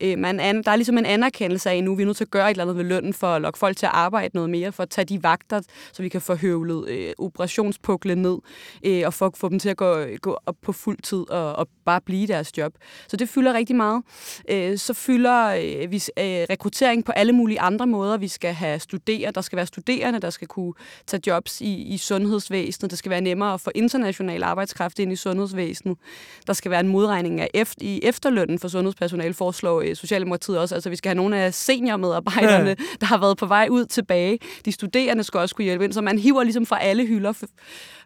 Øh, 0.00 0.18
man 0.18 0.40
an, 0.40 0.62
der 0.62 0.70
er 0.70 0.76
ligesom 0.76 0.98
en 0.98 1.06
anerkendelse 1.06 1.70
af, 1.70 1.76
at 1.76 1.84
nu 1.84 1.92
er 1.92 1.96
vi 1.96 2.04
nødt 2.04 2.16
til 2.16 2.24
at 2.24 2.30
gøre 2.30 2.46
et 2.46 2.50
eller 2.50 2.64
andet 2.64 2.76
ved 2.76 2.84
lønnen 2.84 3.12
for 3.14 3.26
at 3.26 3.42
lokke 3.42 3.58
folk 3.58 3.76
til 3.76 3.86
at 3.86 3.92
arbejde 3.94 4.30
noget 4.34 4.50
mere, 4.50 4.72
for 4.72 4.82
at 4.82 4.90
tage 4.90 5.04
de 5.04 5.22
vagter, 5.22 5.60
så 5.92 6.02
vi 6.02 6.08
kan 6.08 6.20
få 6.20 6.34
høvlet 6.34 6.88
øh, 6.88 7.12
operationspuklen 7.18 8.22
ned, 8.22 8.38
øh, 8.84 9.02
og 9.06 9.14
for 9.14 9.26
at 9.26 9.36
få 9.36 9.48
dem 9.48 9.58
til 9.58 9.68
at 9.68 9.76
gå, 9.76 10.04
gå 10.22 10.38
op 10.46 10.56
på 10.62 10.72
fuld 10.72 10.98
tid 11.02 11.30
og, 11.30 11.56
og 11.56 11.68
bare 11.84 12.00
blive 12.00 12.26
deres 12.26 12.58
job. 12.58 12.72
Så 13.08 13.16
det 13.16 13.28
fylder 13.28 13.54
rigtig 13.54 13.76
meget. 13.76 14.02
Øh, 14.50 14.78
så 14.78 14.94
fylder 14.94 15.46
øh, 15.46 15.90
vi 15.90 15.96
øh, 15.96 16.46
rekruttering 16.50 17.04
på 17.04 17.12
alle 17.12 17.32
mulige 17.32 17.60
andre 17.60 17.86
måder. 17.86 18.16
Vi 18.16 18.28
skal 18.28 18.52
have 18.52 18.78
studerende, 18.78 19.32
der 19.32 19.40
skal 19.40 19.56
være 19.56 19.66
studerende, 19.66 20.18
der 20.20 20.30
skal 20.30 20.48
kunne 20.48 20.72
tage 21.06 21.20
jobs 21.26 21.60
i, 21.60 21.82
i 21.82 21.98
sundhedsvæsenet. 21.98 22.90
Det 22.90 22.98
skal 22.98 23.10
være 23.10 23.20
nemmere 23.20 23.54
at 23.54 23.60
få 23.60 23.70
international 23.74 24.42
arbejdskraft 24.42 24.98
ind 24.98 25.12
i 25.12 25.16
sundhedsvæsenet. 25.16 25.98
Der 26.46 26.52
skal 26.52 26.70
være 26.70 26.80
en 26.80 26.88
modregning 26.88 27.40
af 27.40 27.48
efter, 27.54 27.84
i 27.84 28.00
efterlønnen 28.02 28.58
for 28.58 28.68
sundhedspersonale, 28.68 29.34
foreslår 29.34 29.82
øh, 29.84 29.96
Socialdemokratiet 29.96 30.58
også. 30.58 30.74
Altså, 30.74 30.90
vi 30.90 30.96
skal 30.96 31.08
have 31.08 31.16
nogle 31.16 31.36
af 31.36 31.54
seniormedarbejderne, 31.54 32.68
ja. 32.68 32.74
der 33.00 33.06
har 33.06 33.18
været 33.18 33.36
på 33.36 33.46
vej 33.46 33.68
ud 33.70 33.86
tilbage. 33.86 34.38
De 34.64 34.72
studerende 34.72 35.24
skal 35.24 35.40
også 35.40 35.54
kunne 35.54 35.64
hjælpe 35.64 35.84
ind, 35.84 35.92
så 35.92 36.00
man 36.00 36.18
hiver 36.18 36.42
ligesom 36.42 36.66
fra 36.66 36.82
alle 36.82 37.06
hylder 37.06 37.32
for, 37.32 37.46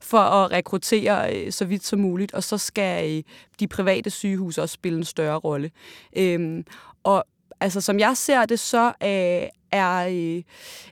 for 0.03 0.19
at 0.19 0.53
rekruttere 0.53 1.37
øh, 1.37 1.53
så 1.53 1.65
vidt 1.65 1.85
som 1.85 1.99
muligt. 1.99 2.35
Og 2.35 2.43
så 2.43 2.59
skal 2.59 3.17
øh, 3.17 3.23
de 3.61 3.69
private 3.69 4.11
sygehuse 4.11 4.63
også 4.63 4.73
spille 4.73 4.99
en 4.99 5.05
større 5.05 5.37
rolle. 5.39 5.71
Øhm, 6.17 6.65
og 7.05 7.25
altså, 7.61 7.81
som 7.81 7.99
jeg 7.99 8.17
ser 8.17 8.45
det, 8.45 8.61
så 8.61 8.87
øh, 8.87 9.49
er, 9.73 10.09
øh, 10.09 10.43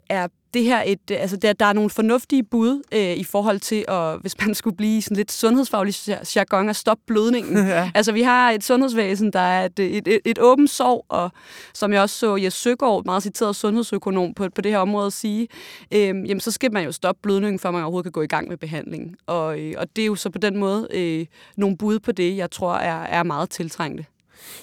er 0.09 0.29
det 0.57 0.65
her 0.65 0.83
et, 0.87 1.11
øh, 1.11 1.21
altså 1.21 1.37
der, 1.37 1.53
der 1.53 1.67
er 1.67 1.73
nogle 1.73 1.91
fornuftige 1.91 2.43
bud 2.43 2.83
øh, 2.93 3.17
i 3.17 3.25
forhold 3.25 3.61
til, 3.61 3.85
at, 3.89 4.21
hvis 4.21 4.35
man 4.41 4.55
skulle 4.55 4.77
blive 4.77 5.03
sådan 5.03 5.17
lidt 5.17 5.33
sundhedsfaglig 5.33 5.95
jargon, 6.37 6.69
at 6.69 6.77
stoppe 6.77 7.03
blødningen. 7.07 7.57
ja. 7.69 7.91
Altså 7.95 8.13
vi 8.13 8.23
har 8.23 8.51
et 8.51 8.65
sundhedsvæsen, 8.65 9.33
der 9.33 9.41
er 9.41 9.65
et, 9.65 9.79
et, 9.79 10.09
et, 10.09 10.21
et 10.25 10.39
åbent 10.39 10.71
sorg, 10.71 11.05
og 11.09 11.31
som 11.75 11.93
jeg 11.93 12.03
også 12.03 12.19
så 12.19 12.37
Jes 12.37 12.55
Søgaard, 12.55 13.05
meget 13.05 13.23
citeret 13.23 13.57
sundhedsøkonom 13.57 14.35
på, 14.35 14.49
på 14.55 14.61
det 14.61 14.73
her 14.73 14.79
område, 14.79 15.11
sige, 15.11 15.49
øh, 15.93 16.07
jamen 16.07 16.41
så 16.41 16.51
skal 16.51 16.73
man 16.73 16.85
jo 16.85 16.93
stoppe 16.93 17.23
blødningen, 17.23 17.59
før 17.59 17.71
man 17.71 17.83
overhovedet 17.83 18.05
kan 18.05 18.13
gå 18.13 18.23
i 18.23 18.27
gang 18.27 18.49
med 18.49 18.57
behandlingen. 18.57 19.17
Og, 19.27 19.61
øh, 19.61 19.75
og 19.79 19.87
det 19.97 20.03
er 20.03 20.07
jo 20.07 20.15
så 20.15 20.31
på 20.31 20.39
den 20.39 20.57
måde 20.57 20.89
øh, 20.91 21.27
nogle 21.57 21.77
bud 21.77 21.99
på 21.99 22.13
det, 22.13 22.37
jeg 22.37 22.51
tror 22.51 22.75
er, 22.75 23.03
er 23.03 23.23
meget 23.23 23.51
tiltrængte. 23.51 24.05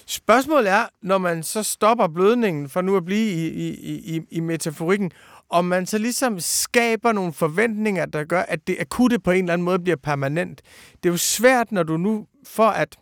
Spørgsmålet 0.06 0.70
er, 0.70 0.86
når 1.02 1.18
man 1.18 1.42
så 1.42 1.62
stopper 1.62 2.08
blødningen, 2.08 2.68
for 2.68 2.80
nu 2.80 2.96
at 2.96 3.04
blive 3.04 3.30
i, 3.30 3.68
i, 3.68 4.16
i, 4.16 4.20
i 4.30 4.40
metaforikken, 4.40 5.10
om 5.54 5.64
man 5.64 5.86
så 5.86 5.98
ligesom 5.98 6.40
skaber 6.40 7.12
nogle 7.12 7.32
forventninger, 7.32 8.06
der 8.06 8.24
gør, 8.24 8.42
at 8.42 8.66
det 8.66 8.76
akutte 8.80 9.18
på 9.18 9.30
en 9.30 9.44
eller 9.44 9.52
anden 9.52 9.64
måde 9.64 9.78
bliver 9.78 9.96
permanent. 9.96 10.62
Det 11.02 11.08
er 11.08 11.12
jo 11.12 11.16
svært, 11.16 11.72
når 11.72 11.82
du 11.82 11.96
nu 11.96 12.26
for 12.46 12.66
at 12.66 12.96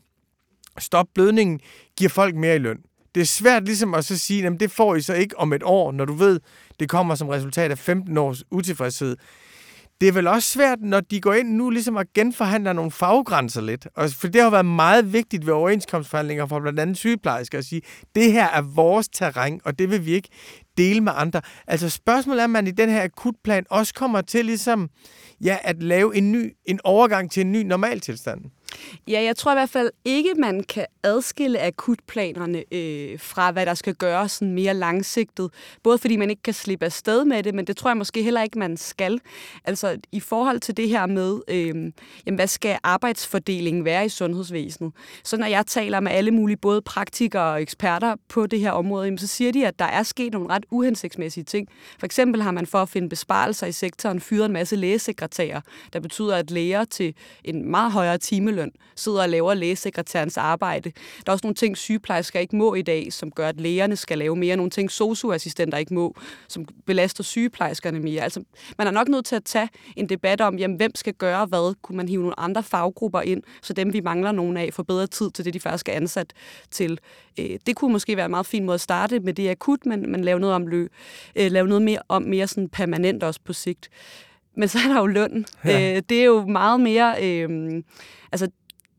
stoppe 0.79 1.11
blødningen, 1.15 1.61
giver 1.97 2.09
folk 2.09 2.35
mere 2.35 2.57
i 2.57 2.59
løn. 2.59 2.79
Det 3.15 3.21
er 3.21 3.25
svært 3.25 3.65
ligesom 3.65 3.95
at 3.95 4.05
så 4.05 4.19
sige, 4.19 4.47
at 4.47 4.61
det 4.61 4.71
får 4.71 4.95
I 4.95 5.01
så 5.01 5.15
ikke 5.15 5.39
om 5.39 5.53
et 5.53 5.63
år, 5.63 5.93
når 5.93 6.05
du 6.05 6.13
ved, 6.13 6.41
det 6.81 6.89
kommer 6.89 7.15
som 7.15 7.29
resultat 7.29 7.71
af 7.71 7.79
15 7.79 8.19
års 8.19 8.45
utilfredshed 8.51 9.17
det 10.03 10.09
er 10.09 10.13
vel 10.13 10.27
også 10.27 10.49
svært, 10.49 10.79
når 10.81 11.01
de 11.01 11.21
går 11.21 11.35
ind 11.35 11.49
nu 11.49 11.71
ligesom 11.71 11.97
at 11.97 12.13
genforhandle 12.15 12.75
nogle 12.75 12.91
faggrænser 12.91 13.61
lidt. 13.61 13.87
Og 13.95 14.11
for 14.11 14.29
det 14.29 14.43
har 14.43 14.51
været 14.51 14.67
meget 14.67 15.13
vigtigt 15.13 15.47
ved 15.47 15.55
overenskomstforhandlinger 15.55 16.47
for 16.47 16.61
blandt 16.61 16.81
andet 16.81 16.97
sygeplejersker 16.97 17.59
at 17.59 17.65
sige, 17.65 17.83
det 18.15 18.33
her 18.33 18.49
er 18.49 18.63
vores 18.63 19.09
terræn, 19.09 19.61
og 19.65 19.79
det 19.79 19.91
vil 19.91 20.07
vi 20.07 20.13
ikke 20.13 20.29
dele 20.77 21.01
med 21.01 21.13
andre. 21.17 21.41
Altså 21.67 21.91
spørgsmålet 21.91 22.41
er, 22.41 22.45
om 22.45 22.51
man 22.51 22.67
i 22.67 22.71
den 22.71 22.89
her 22.89 23.03
akutplan 23.03 23.65
også 23.71 23.95
kommer 23.95 24.21
til 24.21 24.45
ligesom, 24.45 24.89
ja, 25.45 25.59
at 25.63 25.83
lave 25.83 26.17
en 26.17 26.33
ny 26.33 26.57
en 26.65 26.81
overgang 26.85 27.31
til 27.31 27.41
en 27.41 27.53
ny 27.53 27.63
normaltilstand. 27.63 28.41
Ja, 29.09 29.23
jeg 29.23 29.37
tror 29.37 29.53
i 29.53 29.55
hvert 29.55 29.71
fald 29.71 29.91
ikke, 30.05 30.35
man 30.39 30.63
kan 30.63 30.87
adskille 31.03 31.61
akutplanerne 31.61 32.65
øh, 32.73 33.21
fra, 33.21 33.51
hvad 33.51 33.67
der 33.67 33.75
skal 33.75 33.95
gøres 33.95 34.33
sådan 34.33 34.55
mere 34.55 34.75
langsigtet. 34.75 35.51
Både 35.83 35.99
fordi 35.99 36.17
man 36.17 36.31
ikke 36.31 36.43
kan 36.43 36.55
slippe 36.55 36.85
afsted 36.85 37.25
med 37.25 37.43
det, 37.43 37.55
men 37.55 37.65
det 37.67 37.77
tror 37.77 37.91
jeg 37.91 37.97
måske 37.97 38.23
heller 38.23 38.43
ikke, 38.43 38.59
man 38.59 38.77
skal. 38.77 39.21
Altså 39.65 39.99
i 40.13 40.21
forhold 40.21 40.61
til 40.61 40.77
det 40.77 40.89
her 40.89 41.07
med, 41.07 41.41
øh, 41.49 41.67
jamen, 42.27 42.37
hvad 42.37 42.47
skal 42.47 42.79
arbejdsfordelingen 42.83 43.85
være 43.85 44.05
i 44.05 44.09
sundhedsvæsenet? 44.09 44.93
Så 45.25 45.37
når 45.37 45.47
jeg 45.47 45.67
taler 45.67 46.01
med 46.01 46.13
alle 46.13 46.31
mulige, 46.31 46.57
både 46.57 46.83
praktikere 46.83 47.53
og 47.53 47.63
eksperter 47.63 48.17
på 48.29 48.47
det 48.47 48.61
her 48.61 48.71
område, 48.71 49.05
jamen, 49.05 49.19
så 49.19 49.27
siger 49.27 49.53
de, 49.53 49.67
at 49.67 49.79
der 49.79 49.85
er 49.85 50.03
sket 50.03 50.33
nogle 50.33 50.49
ret 50.49 50.65
uhensigtsmæssige 50.71 51.45
ting. 51.45 51.69
For 51.99 52.07
eksempel 52.07 52.43
har 52.43 52.51
man 52.51 52.67
for 52.67 52.79
at 52.79 52.89
finde 52.89 53.09
besparelser 53.09 53.67
i 53.67 53.73
sektoren 53.73 54.21
fyret 54.21 54.47
en 54.47 54.53
masse 54.53 54.77
lægesekretærer, 54.77 55.61
der 55.93 56.01
betyder, 56.01 56.37
at 56.37 56.51
læger 56.51 56.85
til 56.85 57.15
en 57.45 57.71
meget 57.71 57.93
højere 57.93 58.19
timeløn 58.19 58.62
timeløn, 58.63 58.73
sidder 58.97 59.23
og 59.23 59.29
laver 59.29 59.55
lægesekretærens 59.55 60.37
arbejde. 60.37 60.93
Der 61.27 61.31
er 61.31 61.33
også 61.33 61.47
nogle 61.47 61.55
ting, 61.55 61.77
sygeplejersker 61.77 62.41
ikke 62.41 62.57
må 62.57 62.75
i 62.75 62.83
dag, 62.83 63.13
som 63.13 63.31
gør, 63.31 63.49
at 63.49 63.61
lægerne 63.61 63.97
skal 63.97 64.19
lave 64.19 64.37
mere. 64.37 64.57
Nogle 64.57 64.71
ting, 64.71 64.91
socioassistenter 64.91 65.79
ikke 65.79 65.95
må, 65.95 66.15
som 66.49 66.65
belaster 66.87 67.25
sygeplejerskerne 67.25 68.01
mere. 68.01 68.23
Altså, 68.23 68.45
man 68.79 68.87
er 68.87 68.91
nok 68.91 69.09
nødt 69.09 69.25
til 69.25 69.37
at 69.37 69.45
tage 69.45 69.69
en 69.97 70.09
debat 70.09 70.41
om, 70.41 70.59
jamen, 70.59 70.77
hvem 70.77 70.95
skal 70.95 71.15
gøre 71.15 71.47
hvad? 71.47 71.75
Kunne 71.83 71.97
man 71.97 72.09
hive 72.09 72.21
nogle 72.21 72.41
andre 72.41 72.63
faggrupper 72.63 73.21
ind, 73.21 73.43
så 73.63 73.73
dem, 73.73 73.93
vi 73.93 74.01
mangler 74.01 74.33
nogen 74.33 74.57
af, 74.57 74.71
får 74.73 74.83
bedre 74.83 75.07
tid 75.07 75.31
til 75.31 75.45
det, 75.45 75.55
de 75.55 75.61
faktisk 75.61 75.89
er 75.89 75.93
ansat 75.93 76.33
til. 76.71 76.99
Øh, 77.39 77.59
det 77.67 77.77
kunne 77.77 77.93
måske 77.93 78.17
være 78.17 78.25
en 78.25 78.31
meget 78.31 78.47
fin 78.47 78.65
måde 78.65 78.75
at 78.75 78.81
starte 78.81 79.21
med 79.21 79.35
det 79.35 79.51
akut, 79.51 79.87
men, 79.87 80.13
men 80.13 80.25
lave 80.25 80.41
noget 80.41 80.55
om 80.55 80.67
lø, 80.67 80.87
øh, 81.37 81.51
lave 81.51 81.69
noget 81.69 81.83
mere 81.83 81.99
om 82.09 82.23
mere 82.23 82.47
sådan 82.47 82.69
permanent 82.69 83.23
også 83.23 83.41
på 83.45 83.53
sigt. 83.53 83.91
Men 84.57 84.69
så 84.69 84.79
er 84.79 84.93
der 84.93 84.99
jo 84.99 85.07
løn. 85.07 85.47
Ja. 85.65 85.97
Øh, 85.97 86.03
det 86.09 86.21
er 86.21 86.25
jo 86.25 86.47
meget 86.47 86.81
mere... 86.81 87.15
Øh, 87.23 87.83
altså, 88.33 88.49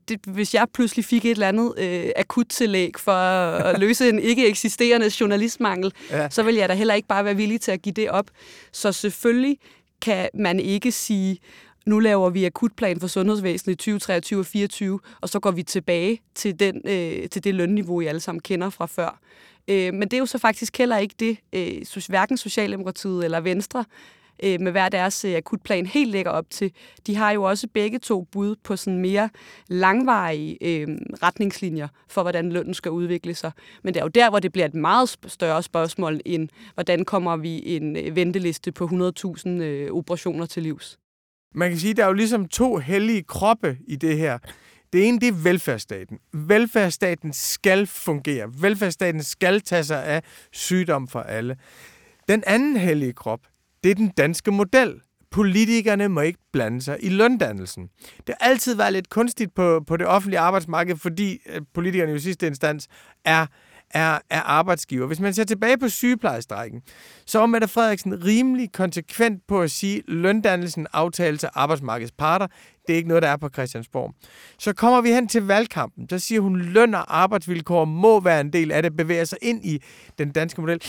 det, 0.08 0.20
hvis 0.26 0.54
jeg 0.54 0.66
pludselig 0.74 1.04
fik 1.04 1.24
et 1.24 1.30
eller 1.30 1.48
andet 1.48 1.74
øh, 1.78 2.10
akut 2.16 2.46
tillæg 2.46 2.92
for 2.98 3.12
at 3.12 3.78
løse 3.84 4.08
en 4.08 4.18
ikke 4.18 4.48
eksisterende 4.48 5.10
journalistmangel, 5.20 5.92
ja. 6.10 6.30
så 6.30 6.42
vil 6.42 6.54
jeg 6.54 6.68
da 6.68 6.74
heller 6.74 6.94
ikke 6.94 7.08
bare 7.08 7.24
være 7.24 7.36
villig 7.36 7.60
til 7.60 7.72
at 7.72 7.82
give 7.82 7.92
det 7.92 8.10
op. 8.10 8.30
Så 8.72 8.92
selvfølgelig 8.92 9.58
kan 10.00 10.28
man 10.34 10.60
ikke 10.60 10.92
sige, 10.92 11.38
nu 11.86 11.98
laver 11.98 12.30
vi 12.30 12.44
akutplan 12.44 13.00
for 13.00 13.06
sundhedsvæsenet 13.06 13.72
i 13.72 13.76
2023 13.76 14.40
og 14.40 14.46
2024, 14.46 15.00
og 15.20 15.28
så 15.28 15.40
går 15.40 15.50
vi 15.50 15.62
tilbage 15.62 16.20
til, 16.34 16.60
den, 16.60 16.80
øh, 16.84 17.28
til 17.28 17.44
det 17.44 17.54
lønniveau, 17.54 18.00
I 18.00 18.06
alle 18.06 18.20
sammen 18.20 18.40
kender 18.40 18.70
fra 18.70 18.86
før. 18.86 19.20
Øh, 19.68 19.94
men 19.94 20.02
det 20.02 20.12
er 20.12 20.18
jo 20.18 20.26
så 20.26 20.38
faktisk 20.38 20.78
heller 20.78 20.98
ikke 20.98 21.14
det, 21.20 21.38
øh, 21.52 22.06
hverken 22.08 22.36
Socialdemokratiet 22.36 23.24
eller 23.24 23.40
Venstre 23.40 23.84
øh, 24.42 24.60
med 24.60 24.72
hver 24.72 24.88
deres 24.88 25.24
øh, 25.24 25.36
akutplan 25.36 25.86
helt 25.86 26.10
lægger 26.10 26.30
op 26.30 26.50
til. 26.50 26.72
De 27.06 27.16
har 27.16 27.30
jo 27.30 27.42
også 27.42 27.68
begge 27.74 27.98
to 27.98 28.22
bud 28.22 28.56
på 28.64 28.76
sådan 28.76 28.98
mere 28.98 29.30
langvarige 29.68 30.58
øh, 30.62 30.88
retningslinjer 31.22 31.88
for, 32.08 32.22
hvordan 32.22 32.52
lønnen 32.52 32.74
skal 32.74 32.90
udvikle 32.90 33.34
sig. 33.34 33.52
Men 33.82 33.94
det 33.94 34.00
er 34.00 34.04
jo 34.04 34.08
der, 34.08 34.30
hvor 34.30 34.38
det 34.38 34.52
bliver 34.52 34.66
et 34.66 34.74
meget 34.74 35.16
større 35.26 35.62
spørgsmål 35.62 36.20
end, 36.24 36.48
hvordan 36.74 37.04
kommer 37.04 37.36
vi 37.36 37.62
en 37.76 37.96
øh, 37.96 38.16
venteliste 38.16 38.72
på 38.72 38.84
100.000 38.84 39.48
øh, 39.48 39.90
operationer 39.90 40.46
til 40.46 40.62
livs. 40.62 40.98
Man 41.54 41.70
kan 41.70 41.78
sige, 41.78 41.90
at 41.90 41.96
der 41.96 42.02
er 42.02 42.06
jo 42.06 42.12
ligesom 42.12 42.48
to 42.48 42.76
hellige 42.76 43.22
kroppe 43.22 43.78
i 43.86 43.96
det 43.96 44.18
her. 44.18 44.38
Det 44.92 45.08
ene, 45.08 45.20
det 45.20 45.28
er 45.28 45.42
velfærdsstaten. 45.42 46.18
Velfærdsstaten 46.32 47.32
skal 47.32 47.86
fungere. 47.86 48.50
Velfærdsstaten 48.60 49.22
skal 49.22 49.60
tage 49.60 49.84
sig 49.84 50.04
af 50.04 50.22
sygdom 50.52 51.08
for 51.08 51.20
alle. 51.20 51.56
Den 52.28 52.42
anden 52.46 52.76
hellige 52.76 53.12
krop, 53.12 53.40
det 53.84 53.90
er 53.90 53.94
den 53.94 54.08
danske 54.08 54.50
model. 54.50 55.00
Politikerne 55.30 56.08
må 56.08 56.20
ikke 56.20 56.38
blande 56.52 56.82
sig 56.82 56.98
i 57.00 57.08
løndannelsen. 57.08 57.88
Det 58.26 58.34
har 58.40 58.48
altid 58.48 58.76
været 58.76 58.92
lidt 58.92 59.10
kunstigt 59.10 59.54
på, 59.54 59.84
på 59.86 59.96
det 59.96 60.06
offentlige 60.06 60.40
arbejdsmarked, 60.40 60.96
fordi 60.96 61.38
øh, 61.46 61.60
politikerne 61.74 62.10
jo 62.10 62.16
i 62.16 62.20
sidste 62.20 62.46
instans 62.46 62.88
er 63.24 63.46
er, 63.94 64.18
er 64.30 64.40
arbejdsgiver. 64.40 65.06
Hvis 65.06 65.20
man 65.20 65.34
ser 65.34 65.44
tilbage 65.44 65.78
på 65.78 65.88
sygeplejestrækken, 65.88 66.82
så 67.26 67.38
var 67.38 67.46
Mette 67.46 67.68
Frederiksen 67.68 68.24
rimelig 68.24 68.72
konsekvent 68.72 69.46
på 69.48 69.62
at 69.62 69.70
sige, 69.70 69.98
at 69.98 70.04
løndannelsen 70.08 70.86
aftales 70.92 71.44
af 71.44 71.50
arbejdsmarkedets 71.54 72.12
parter. 72.12 72.46
Det 72.86 72.92
er 72.92 72.96
ikke 72.96 73.08
noget, 73.08 73.22
der 73.22 73.28
er 73.28 73.36
på 73.36 73.48
Christiansborg. 73.48 74.14
Så 74.58 74.72
kommer 74.72 75.00
vi 75.00 75.08
hen 75.08 75.28
til 75.28 75.46
valgkampen. 75.46 76.06
Der 76.06 76.18
siger 76.18 76.40
hun, 76.40 76.60
løn 76.60 76.94
og 76.94 77.20
arbejdsvilkår 77.20 77.84
må 77.84 78.20
være 78.20 78.40
en 78.40 78.52
del 78.52 78.72
af 78.72 78.82
det, 78.82 78.96
bevæger 78.96 79.24
sig 79.24 79.38
ind 79.42 79.64
i 79.64 79.82
den 80.18 80.32
danske 80.32 80.60
model. 80.60 80.80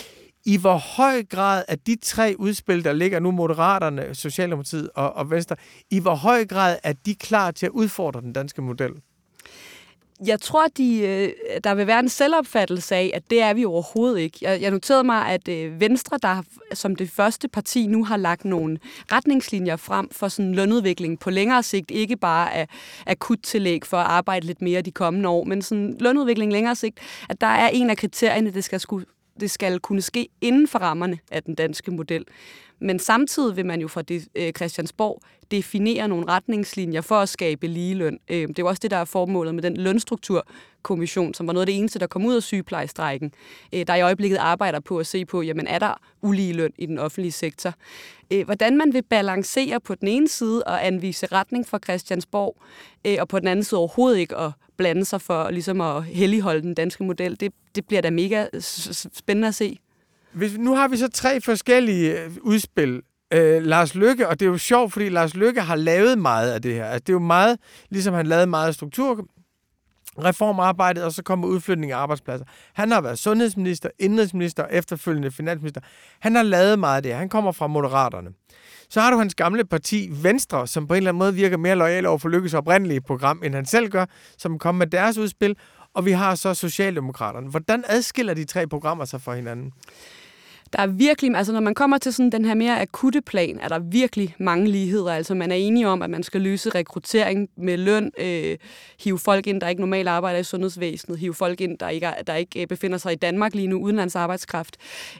I 0.45 0.57
hvor 0.57 0.77
høj 0.77 1.23
grad 1.23 1.63
er 1.67 1.75
de 1.75 1.95
tre 2.01 2.35
udspil, 2.37 2.83
der 2.83 2.93
ligger 2.93 3.19
nu, 3.19 3.31
Moderaterne, 3.31 4.15
Socialdemokratiet 4.15 4.89
og, 4.95 5.13
og 5.13 5.31
Venstre, 5.31 5.55
i 5.91 5.99
hvor 5.99 6.15
høj 6.15 6.45
grad 6.45 6.77
er 6.83 6.93
de 7.05 7.15
klar 7.15 7.51
til 7.51 7.65
at 7.65 7.71
udfordre 7.71 8.21
den 8.21 8.33
danske 8.33 8.61
model? 8.61 8.91
Jeg 10.25 10.41
tror, 10.41 10.67
de, 10.77 10.99
øh, 10.99 11.29
der 11.63 11.75
vil 11.75 11.87
være 11.87 11.99
en 11.99 12.09
selvopfattelse 12.09 12.95
af, 12.95 13.11
at 13.13 13.23
det 13.29 13.41
er 13.41 13.53
vi 13.53 13.65
overhovedet 13.65 14.19
ikke. 14.19 14.37
Jeg, 14.41 14.61
jeg 14.61 14.71
noterede 14.71 15.03
mig, 15.03 15.27
at 15.27 15.47
øh, 15.47 15.79
Venstre, 15.79 16.17
der 16.21 16.43
som 16.73 16.95
det 16.95 17.09
første 17.09 17.47
parti 17.47 17.87
nu 17.87 18.03
har 18.05 18.17
lagt 18.17 18.45
nogle 18.45 18.79
retningslinjer 19.11 19.75
frem 19.75 20.09
for 20.11 20.27
sådan 20.27 20.55
lønudvikling 20.55 21.19
på 21.19 21.29
længere 21.29 21.63
sigt, 21.63 21.91
ikke 21.91 22.17
bare 22.17 22.53
af 22.53 22.67
akut 23.07 23.39
tillæg 23.43 23.85
for 23.85 23.97
at 23.97 24.05
arbejde 24.05 24.45
lidt 24.45 24.61
mere 24.61 24.81
de 24.81 24.91
kommende 24.91 25.29
år, 25.29 25.43
men 25.43 25.61
sådan 25.61 25.97
lønudvikling 25.99 26.51
længere 26.51 26.75
sigt, 26.75 26.99
at 27.29 27.41
der 27.41 27.47
er 27.47 27.69
en 27.73 27.89
af 27.89 27.97
kriterierne, 27.97 28.53
det 28.53 28.63
skal 28.63 28.79
skulle 28.79 29.05
det 29.39 29.51
skal 29.51 29.79
kunne 29.79 30.01
ske 30.01 30.27
inden 30.41 30.67
for 30.67 30.79
rammerne 30.79 31.19
af 31.31 31.43
den 31.43 31.55
danske 31.55 31.91
model. 31.91 32.25
Men 32.79 32.99
samtidig 32.99 33.55
vil 33.55 33.65
man 33.65 33.81
jo 33.81 33.87
fra 33.87 34.01
det, 34.01 34.27
øh, 34.35 34.51
Christiansborg 34.51 35.21
definere 35.51 36.07
nogle 36.07 36.27
retningslinjer 36.27 37.01
for 37.01 37.15
at 37.15 37.29
skabe 37.29 37.67
ligeløn. 37.67 38.19
Øh, 38.29 38.47
det 38.47 38.59
er 38.59 38.63
jo 38.63 38.67
også 38.67 38.79
det, 38.79 38.91
der 38.91 38.97
er 38.97 39.05
formålet 39.05 39.55
med 39.55 39.63
den 39.63 39.77
lønstrukturkommission, 39.77 41.33
som 41.33 41.47
var 41.47 41.53
noget 41.53 41.61
af 41.61 41.65
det 41.65 41.77
eneste, 41.77 41.99
der 41.99 42.07
kom 42.07 42.25
ud 42.25 42.35
af 42.35 42.43
sygeplejestrækken, 42.43 43.31
øh, 43.73 43.87
der 43.87 43.95
i 43.95 44.01
øjeblikket 44.01 44.37
arbejder 44.37 44.79
på 44.79 44.97
at 44.97 45.07
se 45.07 45.25
på, 45.25 45.41
jamen 45.41 45.67
er 45.67 45.79
der 45.79 45.93
ulige 46.21 46.53
løn 46.53 46.71
i 46.77 46.85
den 46.85 46.97
offentlige 46.97 47.31
sektor? 47.31 47.73
Øh, 48.31 48.45
hvordan 48.45 48.77
man 48.77 48.93
vil 48.93 49.03
balancere 49.03 49.79
på 49.79 49.95
den 49.95 50.07
ene 50.07 50.27
side 50.27 50.63
og 50.63 50.87
anvise 50.87 51.25
retning 51.25 51.67
for 51.67 51.79
Christiansborg, 51.83 52.57
øh, 53.07 53.17
og 53.19 53.27
på 53.27 53.39
den 53.39 53.47
anden 53.47 53.63
side 53.63 53.79
overhovedet 53.79 54.17
ikke 54.17 54.37
at 54.37 54.51
blande 54.77 55.05
sig 55.05 55.21
for 55.21 55.49
ligesom 55.49 55.81
at 55.81 56.03
helligholde 56.03 56.61
den 56.61 56.73
danske 56.73 57.03
model, 57.03 57.39
det, 57.39 57.53
det 57.75 57.87
bliver 57.87 58.01
da 58.01 58.09
mega 58.09 58.45
spændende 59.13 59.47
at 59.47 59.55
se. 59.55 59.79
Hvis, 60.33 60.57
nu 60.57 60.75
har 60.75 60.87
vi 60.87 60.97
så 60.97 61.07
tre 61.07 61.41
forskellige 61.41 62.23
øh, 62.23 62.31
udspil. 62.41 63.01
Øh, 63.33 63.63
Lars 63.63 63.95
Lykke, 63.95 64.27
og 64.27 64.39
det 64.39 64.45
er 64.45 64.49
jo 64.49 64.57
sjovt, 64.57 64.93
fordi 64.93 65.09
Lars 65.09 65.35
Lykke 65.35 65.61
har 65.61 65.75
lavet 65.75 66.17
meget 66.17 66.51
af 66.51 66.61
det 66.61 66.73
her. 66.73 66.85
Altså, 66.85 66.99
det 66.99 67.09
er 67.09 67.13
jo 67.13 67.19
meget, 67.19 67.59
ligesom 67.89 68.13
han 68.13 68.27
lavede 68.27 68.47
meget 68.47 68.67
af 68.67 68.73
struktur, 68.73 69.25
reformarbejdet, 70.23 71.03
og 71.03 71.11
så 71.11 71.23
kommer 71.23 71.47
udflytning 71.47 71.91
af 71.91 71.97
arbejdspladser. 71.97 72.45
Han 72.73 72.91
har 72.91 73.01
været 73.01 73.19
sundhedsminister, 73.19 73.89
indrigsminister 73.99 74.63
og 74.63 74.69
efterfølgende 74.71 75.31
finansminister. 75.31 75.81
Han 76.19 76.35
har 76.35 76.43
lavet 76.43 76.79
meget 76.79 76.97
af 76.97 77.03
det. 77.03 77.13
Han 77.13 77.29
kommer 77.29 77.51
fra 77.51 77.67
Moderaterne. 77.67 78.29
Så 78.89 79.01
har 79.01 79.11
du 79.11 79.17
hans 79.17 79.35
gamle 79.35 79.65
parti, 79.65 80.09
Venstre, 80.11 80.67
som 80.67 80.87
på 80.87 80.93
en 80.93 80.97
eller 80.97 81.09
anden 81.09 81.19
måde 81.19 81.33
virker 81.33 81.57
mere 81.57 81.75
lojal 81.75 82.05
over 82.05 82.17
for 82.17 82.29
Lykkes 82.29 82.53
oprindelige 82.53 83.01
program, 83.01 83.41
end 83.43 83.55
han 83.55 83.65
selv 83.65 83.89
gør, 83.89 84.05
som 84.37 84.59
kommer 84.59 84.79
med 84.79 84.87
deres 84.87 85.17
udspil. 85.17 85.55
Og 85.93 86.05
vi 86.05 86.11
har 86.11 86.35
så 86.35 86.53
Socialdemokraterne. 86.53 87.49
Hvordan 87.49 87.83
adskiller 87.87 88.33
de 88.33 88.45
tre 88.45 88.67
programmer 88.67 89.05
sig 89.05 89.21
fra 89.21 89.35
hinanden? 89.35 89.71
Der 90.75 90.81
er 90.81 90.87
virkelig, 90.87 91.35
altså 91.35 91.53
når 91.53 91.59
man 91.59 91.73
kommer 91.73 91.97
til 91.97 92.13
sådan 92.13 92.31
den 92.31 92.45
her 92.45 92.53
mere 92.53 92.81
akutte 92.81 93.21
plan, 93.21 93.59
er 93.59 93.67
der 93.67 93.79
virkelig 93.79 94.35
mange 94.39 94.67
ligheder. 94.67 95.13
Altså 95.13 95.35
man 95.35 95.51
er 95.51 95.55
enige 95.55 95.87
om, 95.87 96.01
at 96.01 96.09
man 96.09 96.23
skal 96.23 96.41
løse 96.41 96.69
rekruttering 96.69 97.49
med 97.57 97.77
løn, 97.77 98.11
øh, 98.17 98.57
hive 98.99 99.19
folk 99.19 99.47
ind, 99.47 99.61
der 99.61 99.67
ikke 99.67 99.81
normalt 99.81 100.07
arbejder 100.07 100.39
i 100.39 100.43
sundhedsvæsenet, 100.43 101.19
hive 101.19 101.33
folk 101.33 101.61
ind, 101.61 101.77
der 101.77 101.89
ikke, 101.89 102.07
der 102.27 102.35
ikke 102.35 102.61
øh, 102.61 102.67
befinder 102.67 102.97
sig 102.97 103.11
i 103.13 103.15
Danmark 103.15 103.55
lige 103.55 103.67
nu, 103.67 103.77
udenlandsarbejdskraft. 103.77 104.77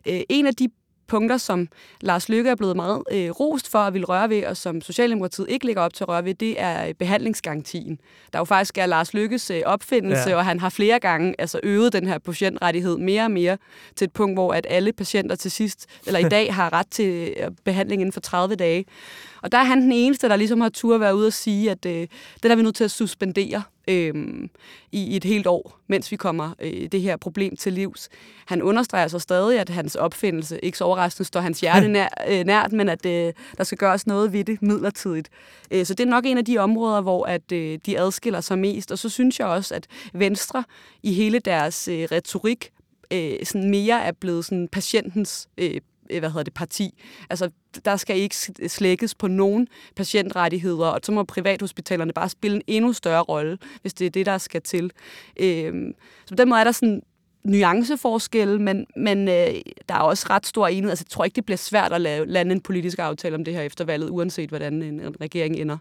Øh, 0.08 0.22
en 0.30 0.48
af 0.48 0.56
de 0.56 0.70
punkter, 1.08 1.38
som 1.38 1.68
Lars 2.02 2.30
Løkke 2.30 2.50
er 2.50 2.56
blevet 2.56 2.76
meget 2.76 3.04
øh, 3.12 3.30
rost 3.30 3.72
for 3.72 3.80
at 3.80 3.94
ville 3.94 4.06
røre 4.06 4.30
ved, 4.30 4.46
og 4.46 4.58
som 4.58 4.82
Socialdemokratiet 4.82 5.50
ikke 5.50 5.66
ligger 5.66 5.82
op 5.82 5.94
til 5.94 6.04
at 6.04 6.08
røre 6.08 6.26
ved, 6.26 6.34
det 6.34 6.62
er 6.62 6.94
behandlingsgarantien. 6.94 8.00
Der 8.34 8.40
jo 8.40 8.46
faktisk 8.46 8.78
er 8.78 8.86
Lars 8.86 9.14
Lykkes 9.14 9.52
øh, 9.52 9.62
opfindelse, 9.66 10.30
ja. 10.30 10.36
og 10.36 10.46
han 10.46 10.60
har 10.60 10.70
flere 10.70 11.00
gange 11.00 11.36
altså, 11.40 11.60
øget 11.64 11.94
den 11.94 12.08
her 12.08 12.18
patientrettighed 12.18 12.98
mere 12.98 13.24
og 13.24 13.32
mere 13.32 13.58
til 13.96 14.06
et 14.06 14.14
punkt, 14.14 14.36
hvor 14.36 14.54
at 14.54 14.68
alle 14.70 14.94
patienter 14.94 15.36
til 15.36 15.52
sidst, 15.52 15.86
eller 16.06 16.20
i 16.20 16.30
dag, 16.38 16.54
har 16.54 16.74
ret 16.74 16.88
til 16.92 17.34
øh, 17.40 17.52
behandling 17.64 18.02
inden 18.02 18.14
for 18.14 18.22
30 18.22 18.56
dage. 18.56 18.86
Og 19.42 19.52
der 19.52 19.58
er 19.58 19.64
han 19.64 19.82
den 19.82 19.92
eneste, 19.92 20.30
der 20.30 20.36
ligesom 20.36 20.62
har 20.62 20.70
tur 20.70 20.96
at 20.96 21.02
være 21.02 21.16
ude 21.16 21.28
og 21.28 21.34
sige, 21.34 21.72
at 21.72 21.86
øh, 21.86 22.08
det 22.44 22.52
er 22.52 22.56
vi 22.56 22.62
nødt 22.62 22.76
til 22.76 22.84
at 22.84 22.92
suspendere 22.92 23.64
øh, 23.88 24.14
i 24.92 25.16
et 25.16 25.24
helt 25.24 25.48
år, 25.48 25.80
mens 25.88 26.12
vi 26.12 26.16
kommer 26.16 26.52
øh, 26.60 26.88
det 26.92 27.02
her 27.02 27.18
problem 27.18 27.56
til 27.56 27.74
livs. 27.74 28.10
Han 28.46 28.62
understreger 28.62 29.08
så 29.08 29.20
stadig, 29.20 29.60
at 29.60 29.70
hans 29.70 29.96
opfindelse, 29.96 30.60
ikke 30.60 30.78
så 30.78 30.84
overraskende, 30.84 31.28
står 31.28 31.40
hans 31.40 31.62
hjerte 31.62 31.88
nær, 31.98 32.08
øh, 32.28 32.46
nært, 32.46 32.72
men 32.72 32.90
at 32.90 33.06
øh, 33.06 33.34
der 33.58 33.64
skal 33.64 33.78
gøres 33.78 34.08
noget 34.08 34.34
ved 34.34 34.44
det 34.44 34.62
midlertidigt. 34.62 35.30
Øh, 35.72 35.86
så 35.86 35.94
det 35.94 36.06
er 36.06 36.10
nok 36.10 36.26
en 36.26 36.38
af 36.38 36.46
de 36.46 36.58
områder, 36.58 37.02
hvor 37.02 37.26
at 37.26 37.52
øh, 37.52 37.80
de 37.86 38.00
adskiller 38.00 38.42
sig 38.42 38.60
mest. 38.60 38.92
Og 38.92 38.98
så 38.98 39.10
synes 39.10 39.40
jeg 39.40 39.48
også, 39.48 39.76
at 39.76 39.88
Venstre 40.14 40.64
i 41.04 41.14
hele 41.14 41.40
deres 41.40 41.88
øh, 41.88 42.08
retorik 42.12 42.72
øh, 43.14 43.46
sådan 43.46 43.70
mere 43.70 44.02
er 44.02 44.12
blevet 44.12 44.46
sådan 44.46 44.68
patientens 44.68 45.48
øh, 45.58 45.82
Øh, 46.10 46.20
hvad 46.20 46.30
hedder 46.30 46.44
det, 46.44 46.54
parti. 46.54 47.04
Altså, 47.30 47.50
der 47.86 47.96
skal 47.96 48.18
ikke 48.18 48.36
slækkes 48.68 49.16
på 49.16 49.28
nogen 49.28 49.68
patientrettigheder, 49.96 50.88
og 50.88 51.00
så 51.04 51.12
må 51.12 51.24
privathospitalerne 51.24 52.14
bare 52.14 52.30
spille 52.30 52.56
en 52.56 52.64
endnu 52.68 52.94
større 52.94 53.22
rolle, 53.22 53.58
hvis 53.82 53.94
det 53.94 54.06
er 54.06 54.10
det, 54.10 54.26
der 54.26 54.38
skal 54.38 54.62
til. 54.62 54.92
Øh, 55.40 55.94
så 56.26 56.30
på 56.30 56.36
den 56.36 56.50
måde 56.50 56.60
er 56.60 56.64
der 56.64 56.72
sådan 56.72 57.02
nuanceforskelle, 57.44 58.60
men, 58.60 58.86
men 58.96 59.28
øh, 59.28 59.54
der 59.90 59.96
er 59.96 60.00
også 60.00 60.28
ret 60.30 60.46
stor 60.46 60.68
enighed. 60.68 60.90
Altså, 60.90 61.06
jeg 61.08 61.12
tror 61.12 61.26
ikke, 61.26 61.36
det 61.36 61.46
bliver 61.46 61.58
svært 61.58 61.94
at 61.94 62.02
lave, 62.02 62.26
lande 62.26 62.52
en 62.52 62.62
politisk 62.62 63.00
aftale 63.00 63.36
om 63.36 63.46
det 63.46 63.54
her 63.54 63.62
efter 63.62 63.86
valget, 63.86 64.10
uanset 64.10 64.50
hvordan 64.50 64.82
en, 64.82 65.00
en 65.00 65.22
regering 65.22 65.56
ender. 65.56 65.78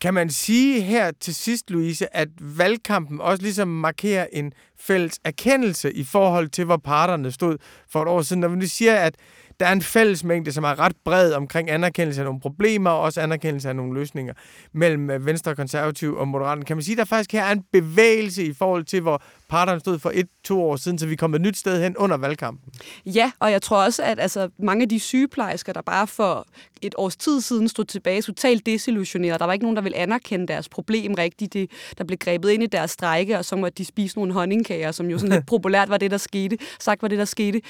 Kan 0.00 0.14
man 0.14 0.30
sige 0.30 0.80
her 0.80 1.10
til 1.20 1.34
sidst, 1.34 1.70
Louise, 1.70 2.16
at 2.16 2.28
valgkampen 2.40 3.20
også 3.20 3.42
ligesom 3.42 3.68
markerer 3.68 4.26
en 4.32 4.52
fælles 4.80 5.20
erkendelse 5.24 5.92
i 5.92 6.04
forhold 6.04 6.48
til, 6.48 6.64
hvor 6.64 6.76
parterne 6.76 7.32
stod 7.32 7.56
for 7.90 8.02
et 8.02 8.08
år 8.08 8.22
siden? 8.22 8.40
Når 8.40 8.48
vi 8.48 8.66
siger, 8.66 8.94
at 8.94 9.14
der 9.60 9.66
er 9.66 9.72
en 9.72 9.82
fællesmængde, 9.82 10.52
som 10.52 10.64
er 10.64 10.78
ret 10.78 10.96
bred 11.04 11.32
omkring 11.32 11.70
anerkendelse 11.70 12.20
af 12.20 12.24
nogle 12.24 12.40
problemer, 12.40 12.90
og 12.90 13.00
også 13.00 13.20
anerkendelse 13.20 13.68
af 13.68 13.76
nogle 13.76 13.94
løsninger 13.94 14.34
mellem 14.72 15.10
øh, 15.10 15.26
Venstre, 15.26 15.56
Konservativ 15.56 16.16
og 16.16 16.28
Moderaterne. 16.28 16.64
Kan 16.64 16.76
man 16.76 16.84
sige, 16.84 16.94
at 16.94 16.98
der 16.98 17.04
faktisk 17.04 17.32
her 17.32 17.44
er 17.44 17.52
en 17.52 17.64
bevægelse 17.72 18.44
i 18.44 18.52
forhold 18.52 18.84
til, 18.84 19.00
hvor 19.00 19.22
parterne 19.48 19.80
stod 19.80 19.98
for 19.98 20.12
et-to 20.14 20.62
år 20.62 20.76
siden, 20.76 20.98
så 20.98 21.06
vi 21.06 21.16
kom 21.16 21.34
et 21.34 21.40
nyt 21.40 21.56
sted 21.56 21.82
hen 21.82 21.96
under 21.96 22.16
valgkampen? 22.16 22.72
Ja, 23.06 23.32
og 23.38 23.52
jeg 23.52 23.62
tror 23.62 23.84
også, 23.84 24.02
at 24.02 24.20
altså, 24.20 24.48
mange 24.58 24.82
af 24.82 24.88
de 24.88 25.00
sygeplejersker, 25.00 25.72
der 25.72 25.82
bare 25.82 26.06
for 26.06 26.46
et 26.82 26.94
års 26.98 27.16
tid 27.16 27.40
siden 27.40 27.68
stod 27.68 27.84
tilbage, 27.84 28.22
totalt 28.22 28.66
desillusioneret. 28.66 29.40
Der 29.40 29.46
var 29.46 29.52
ikke 29.52 29.64
nogen, 29.64 29.76
der 29.76 29.82
ville 29.82 29.98
anerkende 29.98 30.46
deres 30.46 30.68
problem 30.68 31.14
rigtigt. 31.14 31.52
Det, 31.52 31.70
der 31.98 32.04
blev 32.04 32.18
grebet 32.18 32.50
ind 32.50 32.62
i 32.62 32.66
deres 32.66 32.90
strække, 32.90 33.38
og 33.38 33.44
så 33.44 33.56
måtte 33.56 33.78
de 33.78 33.84
spise 33.84 34.16
nogle 34.16 34.32
honningkager, 34.32 34.92
som 34.92 35.06
jo 35.06 35.18
sådan 35.18 35.34
lidt 35.34 35.46
populært 35.54 35.88
var 35.88 35.96
det, 35.96 36.10
der 36.10 36.16
skete. 36.16 36.58
Sagt 36.80 37.02
var 37.02 37.08
det, 37.08 37.18
der 37.18 37.24
skete. 37.24 37.60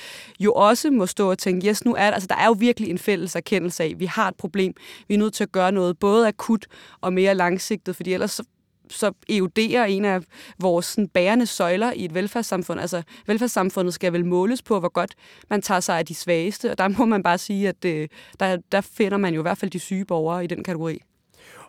Jo 0.41 0.53
også 0.53 0.91
må 0.91 1.07
stå 1.07 1.31
og 1.31 1.39
tænke, 1.39 1.69
yes, 1.69 1.85
nu 1.85 1.95
er 1.95 2.11
altså, 2.11 2.27
der 2.27 2.37
er 2.37 2.47
jo 2.47 2.57
virkelig 2.59 2.91
en 2.91 2.99
fælles 2.99 3.37
erkendelse 3.37 3.83
af, 3.83 3.89
at 3.89 4.01
vi 4.01 4.07
har 4.07 4.29
et 4.29 4.37
problem. 4.37 4.75
Vi 5.09 5.15
er 5.15 5.19
nødt 5.19 5.35
til 5.35 5.45
at 5.45 5.53
gøre 5.53 5.73
noget 5.73 5.99
både 5.99 6.29
akut 6.29 6.67
og 7.01 7.13
mere 7.13 7.35
langsigtet, 7.35 7.97
fordi 7.97 8.13
ellers 8.13 8.31
så 8.31 8.45
så 8.91 9.13
eroderer 9.29 9.85
en 9.85 10.05
af 10.05 10.21
vores 10.61 10.87
sådan, 10.87 11.09
bærende 11.09 11.47
søjler 11.47 11.93
i 11.93 12.05
et 12.05 12.15
velfærdssamfund. 12.15 12.81
Altså, 12.81 13.03
velfærdssamfundet 13.27 13.95
skal 13.95 14.13
vel 14.13 14.27
måles 14.27 14.63
på, 14.63 14.81
hvor 14.81 14.89
godt 14.89 15.15
man 15.51 15.63
tager 15.63 15.81
sig 15.81 15.99
af 15.99 16.07
de 16.07 16.15
svageste, 16.15 16.71
og 16.71 16.79
der 16.79 16.89
må 16.89 17.05
man 17.05 17.23
bare 17.23 17.39
sige, 17.39 17.69
at 17.69 17.85
øh, 17.85 18.09
der, 18.41 18.57
der 18.73 18.81
finder 18.81 19.19
man 19.19 19.35
jo 19.35 19.41
i 19.41 19.43
hvert 19.43 19.59
fald 19.59 19.71
de 19.71 19.79
syge 19.79 20.05
borgere 20.05 20.45
i 20.45 20.47
den 20.47 20.65
kategori. 20.65 21.01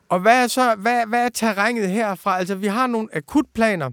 Og 0.10 0.20
hvad 0.20 0.44
er 0.44 0.48
så 0.48 0.76
hvad, 0.76 1.06
hvad 1.08 1.26
er 1.26 1.30
terrænet 1.30 1.90
herfra? 1.90 2.38
Altså, 2.38 2.56
vi 2.56 2.68
har 2.68 2.88
nogle 2.88 3.08
akutplaner, 3.14 3.90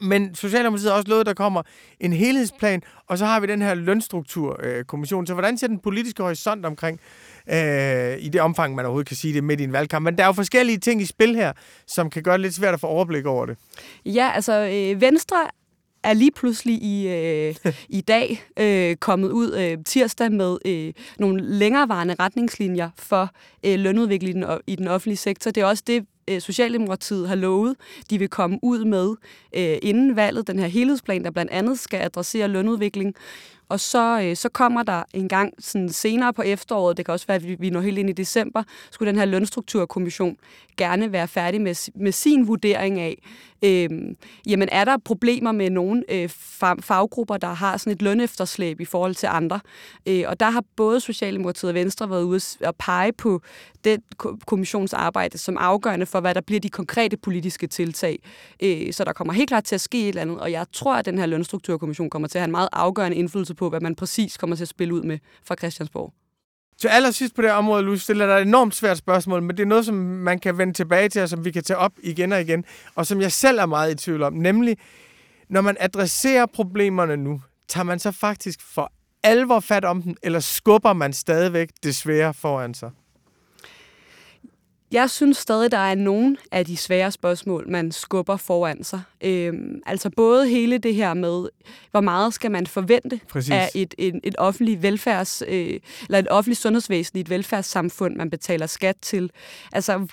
men 0.00 0.34
Socialdemokratiet 0.34 0.90
har 0.90 0.98
også 0.98 1.08
lovet, 1.08 1.20
at 1.20 1.26
der 1.26 1.34
kommer 1.34 1.62
en 2.00 2.12
helhedsplan, 2.12 2.82
og 3.06 3.18
så 3.18 3.24
har 3.26 3.40
vi 3.40 3.46
den 3.46 3.62
her 3.62 3.74
lønstrukturkommission. 3.74 5.22
Øh, 5.22 5.26
så 5.26 5.32
hvordan 5.32 5.58
ser 5.58 5.66
den 5.66 5.78
politiske 5.78 6.22
horisont 6.22 6.66
omkring, 6.66 7.00
øh, 7.50 8.16
i 8.18 8.28
det 8.28 8.40
omfang, 8.40 8.74
man 8.74 8.84
overhovedet 8.84 9.08
kan 9.08 9.16
sige 9.16 9.34
det 9.34 9.44
midt 9.44 9.60
i 9.60 9.64
en 9.64 9.72
valgkamp? 9.72 10.04
Men 10.04 10.18
der 10.18 10.22
er 10.22 10.26
jo 10.28 10.32
forskellige 10.32 10.78
ting 10.78 11.02
i 11.02 11.04
spil 11.04 11.36
her, 11.36 11.52
som 11.86 12.10
kan 12.10 12.22
gøre 12.22 12.34
det 12.34 12.40
lidt 12.40 12.54
svært 12.54 12.74
at 12.74 12.80
få 12.80 12.86
overblik 12.86 13.26
over 13.26 13.46
det. 13.46 13.56
Ja, 14.04 14.30
altså 14.34 14.52
øh, 14.52 15.00
Venstre 15.00 15.36
er 16.04 16.12
lige 16.12 16.32
pludselig 16.32 16.82
i, 16.82 17.08
øh, 17.08 17.54
i 17.88 18.00
dag 18.00 18.42
øh, 18.58 18.96
kommet 18.96 19.30
ud 19.30 19.54
øh, 19.54 19.84
tirsdag 19.84 20.32
med 20.32 20.58
øh, 20.64 20.92
nogle 21.18 21.42
længerevarende 21.42 22.16
retningslinjer 22.20 22.90
for 22.98 23.30
øh, 23.64 23.78
lønudviklingen 23.78 24.44
i 24.66 24.76
den 24.76 24.88
offentlige 24.88 25.16
sektor. 25.16 25.50
Det 25.50 25.60
er 25.60 25.66
også 25.66 25.82
det, 25.86 26.06
øh, 26.28 26.40
Socialdemokratiet 26.40 27.28
har 27.28 27.34
lovet, 27.34 27.76
de 28.10 28.18
vil 28.18 28.28
komme 28.28 28.58
ud 28.62 28.84
med 28.84 29.14
øh, 29.56 29.78
inden 29.82 30.16
valget, 30.16 30.46
den 30.46 30.58
her 30.58 30.66
helhedsplan, 30.66 31.24
der 31.24 31.30
blandt 31.30 31.52
andet 31.52 31.78
skal 31.78 32.00
adressere 32.00 32.48
lønudvikling. 32.48 33.14
Og 33.68 33.80
så, 33.80 34.20
øh, 34.20 34.36
så 34.36 34.48
kommer 34.48 34.82
der 34.82 35.02
en 35.14 35.28
gang 35.28 35.52
sådan 35.58 35.88
senere 35.88 36.32
på 36.32 36.42
efteråret, 36.42 36.96
det 36.96 37.04
kan 37.04 37.12
også 37.12 37.26
være, 37.26 37.34
at 37.34 37.60
vi 37.60 37.70
når 37.70 37.80
helt 37.80 37.98
ind 37.98 38.10
i 38.10 38.12
december, 38.12 38.62
skulle 38.90 39.10
den 39.10 39.18
her 39.18 39.26
lønstrukturkommission 39.26 40.36
gerne 40.76 41.12
være 41.12 41.28
færdig 41.28 41.60
med, 41.60 41.90
med 41.94 42.12
sin 42.12 42.48
vurdering 42.48 43.00
af, 43.00 43.18
øh, 43.62 43.90
jamen 44.46 44.68
er 44.72 44.84
der 44.84 44.96
problemer 45.04 45.52
med 45.52 45.70
nogle 45.70 46.04
øh, 46.08 46.28
faggrupper, 46.80 47.36
der 47.36 47.54
har 47.54 47.76
sådan 47.76 47.92
et 47.92 48.02
lønefterslæb 48.02 48.80
i 48.80 48.84
forhold 48.84 49.14
til 49.14 49.26
andre. 49.26 49.60
Øh, 50.06 50.24
og 50.26 50.40
der 50.40 50.50
har 50.50 50.64
både 50.76 51.00
Socialdemokratiet 51.00 51.68
og 51.68 51.74
Venstre 51.74 52.10
været 52.10 52.22
ude 52.22 52.40
og 52.60 52.76
pege 52.76 53.12
på 53.12 53.42
den 53.84 54.02
kommissionsarbejde 54.46 55.38
som 55.38 55.56
afgørende 55.56 56.06
for, 56.06 56.20
hvad 56.20 56.34
der 56.34 56.40
bliver 56.40 56.60
de 56.60 56.68
konkrete 56.68 57.16
politiske 57.16 57.66
tiltag. 57.66 58.18
Øh, 58.62 58.92
så 58.92 59.04
der 59.04 59.12
kommer 59.12 59.32
helt 59.32 59.48
klart 59.48 59.64
til 59.64 59.74
at 59.74 59.80
ske 59.80 60.02
et 60.02 60.08
eller 60.08 60.22
andet, 60.22 60.40
og 60.40 60.52
jeg 60.52 60.66
tror, 60.72 60.94
at 60.94 61.04
den 61.04 61.18
her 61.18 61.26
lønstrukturkommission 61.26 62.10
kommer 62.10 62.28
til 62.28 62.38
at 62.38 62.40
have 62.40 62.44
en 62.44 62.50
meget 62.50 62.68
afgørende 62.72 63.16
indflydelse 63.16 63.54
på, 63.56 63.68
hvad 63.68 63.80
man 63.80 63.94
præcis 63.94 64.36
kommer 64.36 64.56
til 64.56 64.64
at 64.64 64.68
spille 64.68 64.94
ud 64.94 65.02
med 65.02 65.18
fra 65.44 65.54
Christiansborg. 65.54 66.12
Til 66.78 66.88
allersidst 66.88 67.34
på 67.34 67.42
det 67.42 67.50
område, 67.50 67.82
Louise, 67.82 68.04
stiller 68.04 68.26
dig 68.26 68.34
et 68.34 68.42
enormt 68.42 68.74
svært 68.74 68.98
spørgsmål, 68.98 69.42
men 69.42 69.56
det 69.56 69.62
er 69.62 69.66
noget, 69.66 69.84
som 69.84 69.94
man 69.94 70.38
kan 70.38 70.58
vende 70.58 70.72
tilbage 70.72 71.08
til, 71.08 71.22
og 71.22 71.28
som 71.28 71.44
vi 71.44 71.50
kan 71.50 71.62
tage 71.62 71.76
op 71.76 71.92
igen 72.02 72.32
og 72.32 72.40
igen, 72.40 72.64
og 72.94 73.06
som 73.06 73.20
jeg 73.20 73.32
selv 73.32 73.58
er 73.58 73.66
meget 73.66 73.92
i 73.92 73.94
tvivl 73.94 74.22
om, 74.22 74.32
nemlig, 74.32 74.76
når 75.48 75.60
man 75.60 75.76
adresserer 75.80 76.46
problemerne 76.46 77.16
nu, 77.16 77.42
tager 77.68 77.84
man 77.84 77.98
så 77.98 78.10
faktisk 78.10 78.60
for 78.62 78.92
alvor 79.22 79.60
fat 79.60 79.84
om 79.84 80.02
dem, 80.02 80.14
eller 80.22 80.40
skubber 80.40 80.92
man 80.92 81.12
stadigvæk 81.12 81.68
det 81.82 81.96
svære 81.96 82.34
foran 82.34 82.74
sig? 82.74 82.90
Jeg 84.92 85.10
synes 85.10 85.36
stadig, 85.36 85.70
der 85.70 85.78
er 85.78 85.94
nogen 85.94 86.36
af 86.52 86.66
de 86.66 86.76
svære 86.76 87.12
spørgsmål, 87.12 87.70
man 87.70 87.92
skubber 87.92 88.36
foran 88.36 88.84
sig. 88.84 89.02
Øhm, 89.24 89.82
altså 89.86 90.10
både 90.10 90.48
hele 90.48 90.78
det 90.78 90.94
her 90.94 91.14
med, 91.14 91.48
hvor 91.90 92.00
meget 92.00 92.34
skal 92.34 92.50
man 92.50 92.66
forvente 92.66 93.20
Præcis. 93.28 93.50
af 93.50 93.70
et, 93.74 93.94
et, 93.98 94.20
et 94.24 94.34
offentligt 94.38 94.82
velfærds, 94.82 95.42
øh, 95.48 95.80
eller 96.08 96.18
et 96.18 96.28
offentligt 96.30 96.60
sundhedsvæsen 96.60 97.18
i 97.18 97.20
et 97.20 97.30
velfærdssamfund, 97.30 98.16
man 98.16 98.30
betaler 98.30 98.66
skat 98.66 98.96
til. 99.02 99.30
Altså 99.72 100.06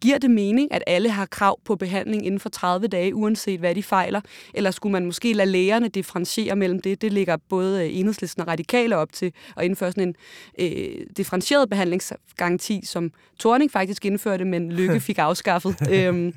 Giver 0.00 0.18
det 0.18 0.30
mening, 0.30 0.72
at 0.72 0.82
alle 0.86 1.10
har 1.10 1.26
krav 1.26 1.60
på 1.64 1.76
behandling 1.76 2.26
inden 2.26 2.40
for 2.40 2.48
30 2.48 2.88
dage, 2.88 3.14
uanset 3.14 3.60
hvad 3.60 3.74
de 3.74 3.82
fejler? 3.82 4.20
Eller 4.54 4.70
skulle 4.70 4.92
man 4.92 5.04
måske 5.06 5.32
lade 5.32 5.50
lægerne 5.50 5.88
differentiere 5.88 6.56
mellem 6.56 6.82
det? 6.82 7.02
Det 7.02 7.12
ligger 7.12 7.36
både 7.48 7.84
øh, 7.84 7.98
enhedslisten 7.98 8.40
og 8.40 8.48
radikale 8.48 8.96
op 8.96 9.12
til 9.12 9.32
at 9.56 9.64
indføre 9.64 9.92
sådan 9.92 10.08
en 10.08 10.14
øh, 10.58 11.06
differentieret 11.16 11.70
behandlingsgaranti, 11.70 12.80
som 12.84 13.12
Torning 13.38 13.70
faktisk 13.70 14.04
indførte, 14.04 14.44
men 14.44 14.72
Lykke 14.72 15.00
fik 15.10 15.18
afskaffet. 15.18 15.76
øhm, 15.90 16.34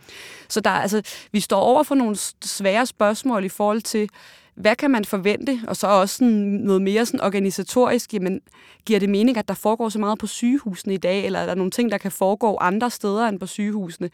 så 0.47 0.59
der, 0.59 0.69
altså, 0.69 1.01
vi 1.31 1.39
står 1.39 1.59
over 1.59 1.83
for 1.83 1.95
nogle 1.95 2.15
svære 2.45 2.85
spørgsmål 2.85 3.45
i 3.45 3.49
forhold 3.49 3.81
til, 3.81 4.09
hvad 4.55 4.75
kan 4.75 4.91
man 4.91 5.05
forvente? 5.05 5.61
Og 5.67 5.75
så 5.75 5.87
også 5.87 6.15
sådan 6.15 6.33
noget 6.33 6.81
mere 6.81 7.05
sådan 7.05 7.21
organisatorisk, 7.21 8.13
jamen, 8.13 8.41
giver 8.85 8.99
det 8.99 9.09
mening, 9.09 9.37
at 9.37 9.47
der 9.47 9.53
foregår 9.53 9.89
så 9.89 9.99
meget 9.99 10.19
på 10.19 10.27
sygehusene 10.27 10.93
i 10.93 10.97
dag, 10.97 11.25
eller 11.25 11.39
er 11.39 11.45
der 11.45 11.55
nogle 11.55 11.71
ting, 11.71 11.91
der 11.91 11.97
kan 11.97 12.11
foregå 12.11 12.57
andre 12.61 12.89
steder 12.89 13.27
end 13.27 13.39
på 13.39 13.45
sygehusene? 13.45 14.09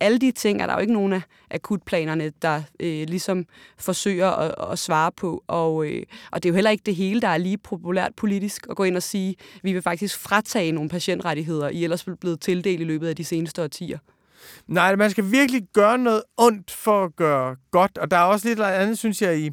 Alle 0.00 0.18
de 0.18 0.32
ting 0.32 0.62
er 0.62 0.66
der 0.66 0.74
jo 0.74 0.80
ikke 0.80 0.92
nogen 0.92 1.12
af 1.12 1.20
akutplanerne, 1.50 2.32
der 2.42 2.62
øh, 2.80 3.06
ligesom 3.08 3.44
forsøger 3.78 4.30
at, 4.30 4.72
at 4.72 4.78
svare 4.78 5.12
på. 5.12 5.44
Og, 5.46 5.86
øh, 5.86 6.02
og 6.30 6.42
det 6.42 6.48
er 6.48 6.50
jo 6.50 6.54
heller 6.54 6.70
ikke 6.70 6.82
det 6.86 6.94
hele, 6.94 7.20
der 7.20 7.28
er 7.28 7.38
lige 7.38 7.58
populært 7.58 8.14
politisk 8.16 8.66
at 8.70 8.76
gå 8.76 8.84
ind 8.84 8.96
og 8.96 9.02
sige, 9.02 9.36
at 9.54 9.64
vi 9.64 9.72
vil 9.72 9.82
faktisk 9.82 10.18
fratage 10.18 10.72
nogle 10.72 10.90
patientrettigheder, 10.90 11.68
I 11.68 11.84
ellers 11.84 12.06
blevet 12.20 12.40
tildelt 12.40 12.80
i 12.80 12.84
løbet 12.84 13.08
af 13.08 13.16
de 13.16 13.24
seneste 13.24 13.62
årtier. 13.62 13.98
Nej, 14.66 14.96
man 14.96 15.10
skal 15.10 15.30
virkelig 15.30 15.62
gøre 15.72 15.98
noget 15.98 16.22
ondt 16.36 16.70
for 16.70 17.04
at 17.04 17.16
gøre 17.16 17.56
godt, 17.70 17.98
og 17.98 18.10
der 18.10 18.16
er 18.16 18.22
også 18.22 18.48
lidt 18.48 18.60
andet, 18.60 18.98
synes 18.98 19.22
jeg, 19.22 19.38
i, 19.38 19.50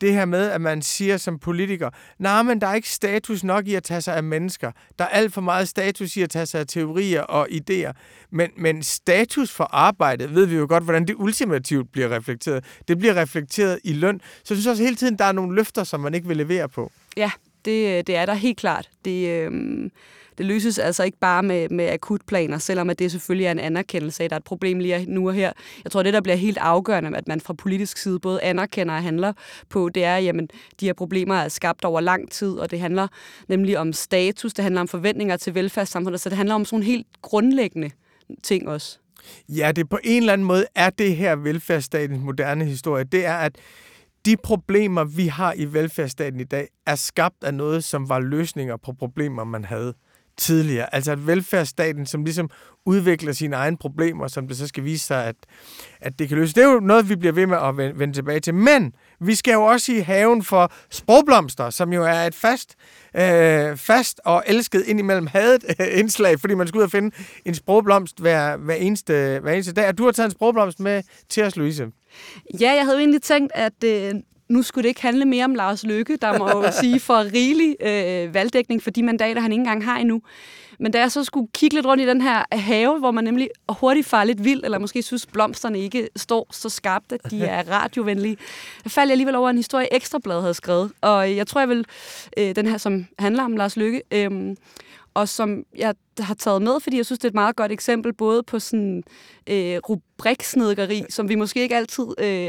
det 0.00 0.12
her 0.12 0.24
med, 0.24 0.50
at 0.50 0.60
man 0.60 0.82
siger 0.82 1.16
som 1.16 1.38
politiker, 1.38 1.90
nej, 2.18 2.42
men 2.42 2.60
der 2.60 2.66
er 2.66 2.74
ikke 2.74 2.90
status 2.90 3.44
nok 3.44 3.66
i 3.66 3.74
at 3.74 3.82
tage 3.82 4.00
sig 4.00 4.16
af 4.16 4.22
mennesker. 4.22 4.72
Der 4.98 5.04
er 5.04 5.08
alt 5.08 5.32
for 5.32 5.40
meget 5.40 5.68
status 5.68 6.16
i 6.16 6.22
at 6.22 6.30
tage 6.30 6.46
sig 6.46 6.60
af 6.60 6.66
teorier 6.66 7.22
og 7.22 7.48
idéer. 7.50 7.92
Men, 8.30 8.50
men 8.56 8.82
status 8.82 9.50
for 9.50 9.64
arbejdet, 9.64 10.34
ved 10.34 10.46
vi 10.46 10.56
jo 10.56 10.66
godt, 10.68 10.84
hvordan 10.84 11.06
det 11.06 11.14
ultimativt 11.18 11.92
bliver 11.92 12.08
reflekteret. 12.08 12.64
Det 12.88 12.98
bliver 12.98 13.14
reflekteret 13.14 13.80
i 13.84 13.92
løn. 13.92 14.20
Så 14.20 14.54
jeg 14.54 14.56
synes 14.56 14.66
også 14.66 14.82
hele 14.82 14.96
tiden, 14.96 15.18
der 15.18 15.24
er 15.24 15.32
nogle 15.32 15.54
løfter, 15.54 15.84
som 15.84 16.00
man 16.00 16.14
ikke 16.14 16.28
vil 16.28 16.36
levere 16.36 16.68
på. 16.68 16.92
Ja, 17.16 17.30
det, 17.64 17.98
øh, 17.98 18.04
det 18.06 18.16
er 18.16 18.26
der 18.26 18.34
helt 18.34 18.58
klart. 18.58 18.90
Det, 19.04 19.28
øh 19.28 19.90
det 20.38 20.46
løses 20.46 20.78
altså 20.78 21.04
ikke 21.04 21.18
bare 21.18 21.42
med, 21.42 21.68
med 21.68 21.90
akutplaner, 21.90 22.58
selvom 22.58 22.90
at 22.90 22.98
det 22.98 23.10
selvfølgelig 23.10 23.46
er 23.46 23.52
en 23.52 23.58
anerkendelse 23.58 24.22
af, 24.22 24.24
at 24.24 24.30
der 24.30 24.34
er 24.34 24.38
et 24.38 24.44
problem 24.44 24.78
lige 24.78 25.04
nu 25.08 25.28
og 25.28 25.34
her. 25.34 25.52
Jeg 25.84 25.92
tror, 25.92 26.02
det, 26.02 26.12
der 26.12 26.20
bliver 26.20 26.36
helt 26.36 26.58
afgørende, 26.58 27.16
at 27.16 27.28
man 27.28 27.40
fra 27.40 27.54
politisk 27.54 27.96
side 27.96 28.18
både 28.18 28.42
anerkender 28.42 28.94
og 28.94 29.02
handler 29.02 29.32
på, 29.68 29.88
det 29.88 30.04
er, 30.04 30.16
at 30.16 30.50
de 30.80 30.86
her 30.86 30.92
problemer 30.92 31.34
er 31.34 31.48
skabt 31.48 31.84
over 31.84 32.00
lang 32.00 32.30
tid, 32.30 32.52
og 32.52 32.70
det 32.70 32.80
handler 32.80 33.08
nemlig 33.48 33.78
om 33.78 33.92
status, 33.92 34.54
det 34.54 34.62
handler 34.62 34.80
om 34.80 34.88
forventninger 34.88 35.36
til 35.36 35.54
velfærdssamfundet, 35.54 36.20
så 36.20 36.28
det 36.28 36.36
handler 36.36 36.54
om 36.54 36.64
sådan 36.64 36.82
helt 36.82 37.06
grundlæggende 37.22 37.90
ting 38.42 38.68
også. 38.68 38.98
Ja, 39.48 39.72
det 39.76 39.88
på 39.88 39.98
en 40.04 40.22
eller 40.22 40.32
anden 40.32 40.46
måde 40.46 40.66
er 40.74 40.90
det 40.90 41.16
her 41.16 41.36
velfærdsstatens 41.36 42.20
moderne 42.24 42.64
historie. 42.64 43.04
Det 43.04 43.26
er, 43.26 43.34
at 43.34 43.56
de 44.26 44.36
problemer, 44.36 45.04
vi 45.04 45.26
har 45.26 45.54
i 45.56 45.64
velfærdsstaten 45.64 46.40
i 46.40 46.44
dag, 46.44 46.68
er 46.86 46.94
skabt 46.94 47.44
af 47.44 47.54
noget, 47.54 47.84
som 47.84 48.08
var 48.08 48.20
løsninger 48.20 48.76
på 48.76 48.92
problemer, 48.92 49.44
man 49.44 49.64
havde 49.64 49.94
tidligere. 50.36 50.94
Altså 50.94 51.12
at 51.12 51.26
velfærdsstaten, 51.26 52.06
som 52.06 52.24
ligesom 52.24 52.50
udvikler 52.86 53.32
sine 53.32 53.56
egne 53.56 53.76
problemer, 53.76 54.28
som 54.28 54.48
det 54.48 54.56
så 54.56 54.66
skal 54.66 54.84
vise 54.84 55.06
sig, 55.06 55.24
at, 55.24 55.36
at 56.00 56.18
det 56.18 56.28
kan 56.28 56.38
løse. 56.38 56.54
Det 56.54 56.64
er 56.64 56.72
jo 56.72 56.80
noget, 56.80 57.08
vi 57.08 57.16
bliver 57.16 57.32
ved 57.32 57.46
med 57.46 57.58
at 57.62 57.98
vende, 57.98 58.14
tilbage 58.14 58.40
til. 58.40 58.54
Men 58.54 58.92
vi 59.20 59.34
skal 59.34 59.52
jo 59.52 59.62
også 59.62 59.92
i 59.92 59.98
haven 59.98 60.42
for 60.42 60.72
sprogblomster, 60.90 61.70
som 61.70 61.92
jo 61.92 62.04
er 62.04 62.26
et 62.26 62.34
fast, 62.34 62.74
øh, 63.16 63.76
fast 63.76 64.20
og 64.24 64.44
elsket 64.46 64.84
indimellem 64.86 65.26
hadet 65.26 65.64
øh, 65.80 65.86
indslag, 65.98 66.40
fordi 66.40 66.54
man 66.54 66.66
skal 66.66 66.78
ud 66.78 66.84
og 66.84 66.90
finde 66.90 67.16
en 67.44 67.54
sprogblomst 67.54 68.20
hver, 68.20 68.56
hver, 68.56 68.74
eneste, 68.74 69.38
hver 69.42 69.52
eneste 69.52 69.72
dag. 69.72 69.88
Og 69.88 69.98
du 69.98 70.04
har 70.04 70.12
taget 70.12 70.26
en 70.26 70.30
sprogblomst 70.30 70.80
med 70.80 71.02
til 71.28 71.42
os, 71.42 71.56
Louise. 71.56 71.86
Ja, 72.60 72.72
jeg 72.72 72.84
havde 72.84 72.96
jo 72.96 73.00
egentlig 73.00 73.22
tænkt, 73.22 73.52
at 73.54 73.84
øh, 73.84 74.14
nu 74.48 74.62
skulle 74.62 74.82
det 74.82 74.88
ikke 74.88 75.02
handle 75.02 75.24
mere 75.24 75.44
om 75.44 75.54
Lars 75.54 75.84
Løkke, 75.84 76.16
der 76.16 76.38
må 76.38 76.48
jo 76.48 76.72
sige 76.80 77.00
for 77.00 77.18
rigelig 77.34 77.76
øh, 77.80 78.34
valgdækning 78.34 78.82
for 78.82 78.90
de 78.90 79.02
mandater, 79.02 79.40
han 79.40 79.52
ikke 79.52 79.60
engang 79.60 79.84
har 79.84 79.98
endnu. 79.98 80.22
Men 80.78 80.92
da 80.92 80.98
jeg 80.98 81.12
så 81.12 81.24
skulle 81.24 81.48
kigge 81.54 81.76
lidt 81.76 81.86
rundt 81.86 82.02
i 82.02 82.06
den 82.06 82.20
her 82.20 82.44
have, 82.52 82.98
hvor 82.98 83.10
man 83.10 83.24
nemlig 83.24 83.48
hurtigt 83.68 84.06
farer 84.06 84.24
lidt 84.24 84.44
vild, 84.44 84.64
eller 84.64 84.78
måske 84.78 85.02
synes, 85.02 85.26
blomsterne 85.26 85.78
ikke 85.78 86.08
står 86.16 86.46
så 86.50 86.68
skarpt, 86.68 87.12
at 87.12 87.30
de 87.30 87.44
er 87.44 87.62
radiovenlige, 87.82 88.36
der 88.84 88.90
faldt 88.90 89.08
jeg 89.08 89.12
alligevel 89.12 89.34
over 89.34 89.50
en 89.50 89.56
historie, 89.56 89.94
Ekstrablad 89.94 90.40
havde 90.40 90.54
skrevet. 90.54 90.92
Og 91.00 91.36
jeg 91.36 91.46
tror, 91.46 91.60
jeg 91.60 91.68
vil, 91.68 91.86
øh, 92.36 92.56
den 92.56 92.66
her, 92.66 92.78
som 92.78 93.06
handler 93.18 93.44
om 93.44 93.56
Lars 93.56 93.76
Løkke, 93.76 94.02
øh, 94.12 94.56
og 95.14 95.28
som 95.28 95.64
jeg 95.76 95.94
har 96.18 96.34
taget 96.34 96.62
med, 96.62 96.80
fordi 96.80 96.96
jeg 96.96 97.06
synes, 97.06 97.18
det 97.18 97.24
er 97.24 97.30
et 97.30 97.34
meget 97.34 97.56
godt 97.56 97.72
eksempel, 97.72 98.12
både 98.12 98.42
på 98.42 98.58
sådan 98.58 99.02
øh, 99.46 99.78
rubriksnedgeri, 99.88 101.02
som 101.10 101.28
vi 101.28 101.34
måske 101.34 101.62
ikke 101.62 101.76
altid 101.76 102.06
øh, 102.18 102.48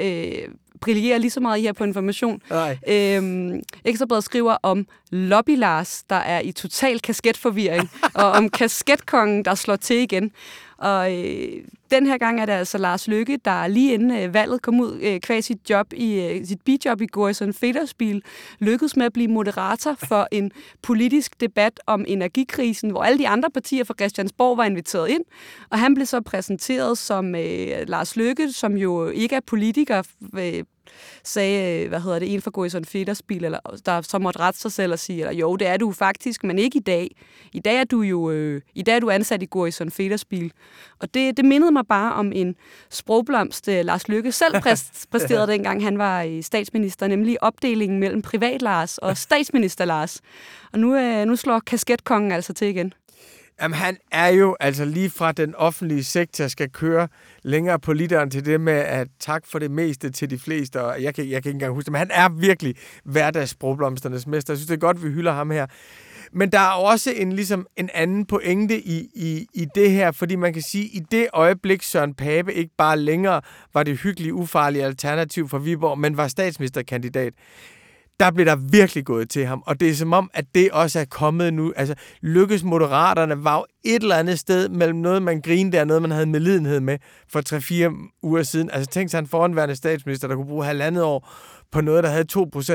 øh, 0.00 0.48
brillerer 0.80 1.18
lige 1.18 1.30
så 1.30 1.40
meget 1.40 1.62
her 1.62 1.72
på 1.72 1.84
information. 1.84 2.42
Nej. 2.50 2.78
Øhm, 2.88 3.62
Ekstrabladet 3.84 4.24
skriver 4.24 4.56
om 4.62 4.86
Lobby 5.10 5.56
Lars, 5.56 6.02
der 6.10 6.16
er 6.16 6.40
i 6.40 6.52
total 6.52 7.00
kasketforvirring, 7.00 7.90
og 8.14 8.30
om 8.30 8.48
kasketkongen, 8.48 9.44
der 9.44 9.54
slår 9.54 9.76
til 9.76 9.96
igen. 9.96 10.32
Og 10.78 11.24
øh, 11.24 11.64
den 11.90 12.06
her 12.06 12.18
gang 12.18 12.40
er 12.40 12.46
det 12.46 12.52
altså 12.52 12.78
Lars 12.78 13.08
Lykke, 13.08 13.38
der 13.44 13.66
lige 13.66 13.94
inden 13.94 14.10
øh, 14.10 14.34
valget 14.34 14.62
kom 14.62 14.80
ud 14.80 14.98
øh, 15.02 15.20
kvæg 15.20 15.44
sit 15.44 15.70
job 15.70 15.92
i 15.92 16.20
øh, 16.20 16.46
sit 16.46 16.60
bijob 16.64 17.00
i 17.00 17.06
Gorison 17.06 17.52
Federspil, 17.52 18.22
lykkedes 18.58 18.96
med 18.96 19.06
at 19.06 19.12
blive 19.12 19.28
moderator 19.28 19.94
for 19.94 20.28
en 20.30 20.52
politisk 20.82 21.40
debat 21.40 21.80
om 21.86 22.04
energikrisen, 22.08 22.90
hvor 22.90 23.02
alle 23.02 23.18
de 23.18 23.28
andre 23.28 23.50
partier 23.50 23.84
fra 23.84 23.94
Christiansborg 23.98 24.56
var 24.56 24.64
inviteret 24.64 25.08
ind. 25.08 25.24
Og 25.70 25.78
han 25.78 25.94
blev 25.94 26.06
så 26.06 26.20
præsenteret 26.20 26.98
som 26.98 27.34
øh, 27.34 27.88
Lars 27.88 28.16
Lykke, 28.16 28.52
som 28.52 28.76
jo 28.76 29.08
ikke 29.08 29.36
er 29.36 29.40
politiker, 29.46 30.02
øh, 30.38 30.64
sagde, 31.24 31.88
hvad 31.88 32.00
hedder 32.00 32.18
det, 32.18 32.34
en 32.34 32.42
for 32.42 32.50
Gorison 32.50 32.84
Fetters 32.84 33.22
bil, 33.22 33.44
eller, 33.44 33.58
der 33.86 34.02
så 34.02 34.18
måtte 34.18 34.40
rette 34.40 34.60
sig 34.60 34.72
selv 34.72 34.92
og 34.92 34.98
sige, 34.98 35.20
eller, 35.20 35.32
jo, 35.32 35.56
det 35.56 35.66
er 35.66 35.76
du 35.76 35.92
faktisk, 35.92 36.44
men 36.44 36.58
ikke 36.58 36.78
i 36.78 36.82
dag. 36.82 37.10
I 37.52 37.60
dag 37.60 37.76
er 37.76 37.84
du 37.84 38.02
jo 38.02 38.30
øh, 38.30 38.62
i 38.74 38.82
dag 38.82 38.96
er 38.96 39.00
du 39.00 39.10
ansat 39.10 39.42
i 39.42 39.46
Gorison 39.50 39.90
Fetters 39.90 40.24
bil. 40.24 40.52
Og 40.98 41.14
det, 41.14 41.36
det 41.36 41.44
mindede 41.44 41.72
mig 41.72 41.86
bare 41.88 42.12
om 42.12 42.32
en 42.34 42.56
sprogblomst, 42.90 43.68
øh, 43.68 43.84
Lars 43.84 44.08
Lykke 44.08 44.32
selv 44.32 44.54
præsterede 45.12 45.46
dengang 45.46 45.84
han 45.84 45.98
var 45.98 46.22
i 46.22 46.42
statsminister, 46.42 47.06
nemlig 47.06 47.42
opdelingen 47.42 48.00
mellem 48.00 48.22
privat 48.22 48.62
Lars 48.62 48.98
og 48.98 49.16
statsminister 49.26 49.84
Lars. 49.84 50.20
Og 50.72 50.78
nu, 50.78 50.96
øh, 50.96 51.24
nu 51.24 51.36
slår 51.36 51.58
kasketkongen 51.58 52.32
altså 52.32 52.52
til 52.52 52.68
igen. 52.68 52.92
Jamen, 53.62 53.74
han 53.74 53.96
er 54.12 54.28
jo 54.28 54.56
altså 54.60 54.84
lige 54.84 55.10
fra 55.10 55.32
den 55.32 55.54
offentlige 55.54 56.04
sektor 56.04 56.48
skal 56.48 56.70
køre 56.70 57.08
længere 57.42 57.78
på 57.78 57.92
literen 57.92 58.30
til 58.30 58.46
det 58.46 58.60
med 58.60 58.72
at 58.72 59.08
tak 59.20 59.46
for 59.46 59.58
det 59.58 59.70
meste 59.70 60.10
til 60.10 60.30
de 60.30 60.38
fleste, 60.38 60.82
og 60.82 61.02
jeg 61.02 61.14
kan, 61.14 61.30
jeg 61.30 61.42
kan 61.42 61.50
ikke 61.50 61.56
engang 61.56 61.74
huske 61.74 61.84
det, 61.86 61.92
men 61.92 61.98
han 61.98 62.10
er 62.12 62.28
virkelig 62.28 62.74
hverdagssprogblomsternes 63.04 64.26
mester. 64.26 64.52
Jeg 64.52 64.58
synes, 64.58 64.68
det 64.68 64.74
er 64.74 64.78
godt, 64.80 65.04
vi 65.04 65.08
hylder 65.08 65.32
ham 65.32 65.50
her. 65.50 65.66
Men 66.32 66.52
der 66.52 66.58
er 66.58 66.70
også 66.72 67.12
en, 67.16 67.32
ligesom, 67.32 67.66
en 67.76 67.90
anden 67.94 68.26
pointe 68.26 68.80
i, 68.80 69.08
i, 69.14 69.46
i 69.54 69.66
det 69.74 69.90
her, 69.90 70.12
fordi 70.12 70.36
man 70.36 70.52
kan 70.52 70.62
sige, 70.62 70.84
at 70.84 70.90
i 70.94 71.02
det 71.10 71.26
øjeblik 71.32 71.82
Søren 71.82 72.14
Pape 72.14 72.54
ikke 72.54 72.74
bare 72.78 72.98
længere 72.98 73.40
var 73.74 73.82
det 73.82 73.98
hyggelige, 73.98 74.34
ufarlige 74.34 74.84
alternativ 74.84 75.48
for 75.48 75.58
Viborg, 75.58 75.98
men 75.98 76.16
var 76.16 76.28
statsministerkandidat, 76.28 77.34
der 78.20 78.30
blev 78.30 78.46
der 78.46 78.56
virkelig 78.56 79.04
gået 79.04 79.30
til 79.30 79.46
ham. 79.46 79.62
Og 79.66 79.80
det 79.80 79.90
er 79.90 79.94
som 79.94 80.12
om, 80.12 80.30
at 80.34 80.44
det 80.54 80.70
også 80.70 81.00
er 81.00 81.04
kommet 81.04 81.54
nu. 81.54 81.72
Altså, 81.76 81.94
lykkes 82.20 82.64
moderaterne 82.64 83.44
var 83.44 83.56
jo 83.56 83.66
et 83.84 84.02
eller 84.02 84.16
andet 84.16 84.38
sted 84.38 84.68
mellem 84.68 84.98
noget, 84.98 85.22
man 85.22 85.40
grinede 85.40 85.80
og 85.80 85.86
noget, 85.86 86.02
man 86.02 86.10
havde 86.10 86.26
medlidenhed 86.26 86.80
med 86.80 86.98
for 87.28 87.88
3-4 87.90 88.18
uger 88.22 88.42
siden. 88.42 88.70
Altså, 88.70 88.90
tænk 88.90 89.10
sig 89.10 89.18
en 89.18 89.26
foranværende 89.26 89.76
statsminister, 89.76 90.28
der 90.28 90.34
kunne 90.34 90.46
bruge 90.46 90.64
halvandet 90.64 91.02
år 91.02 91.28
på 91.72 91.80
noget, 91.80 92.04
der 92.04 92.10
havde 92.10 92.26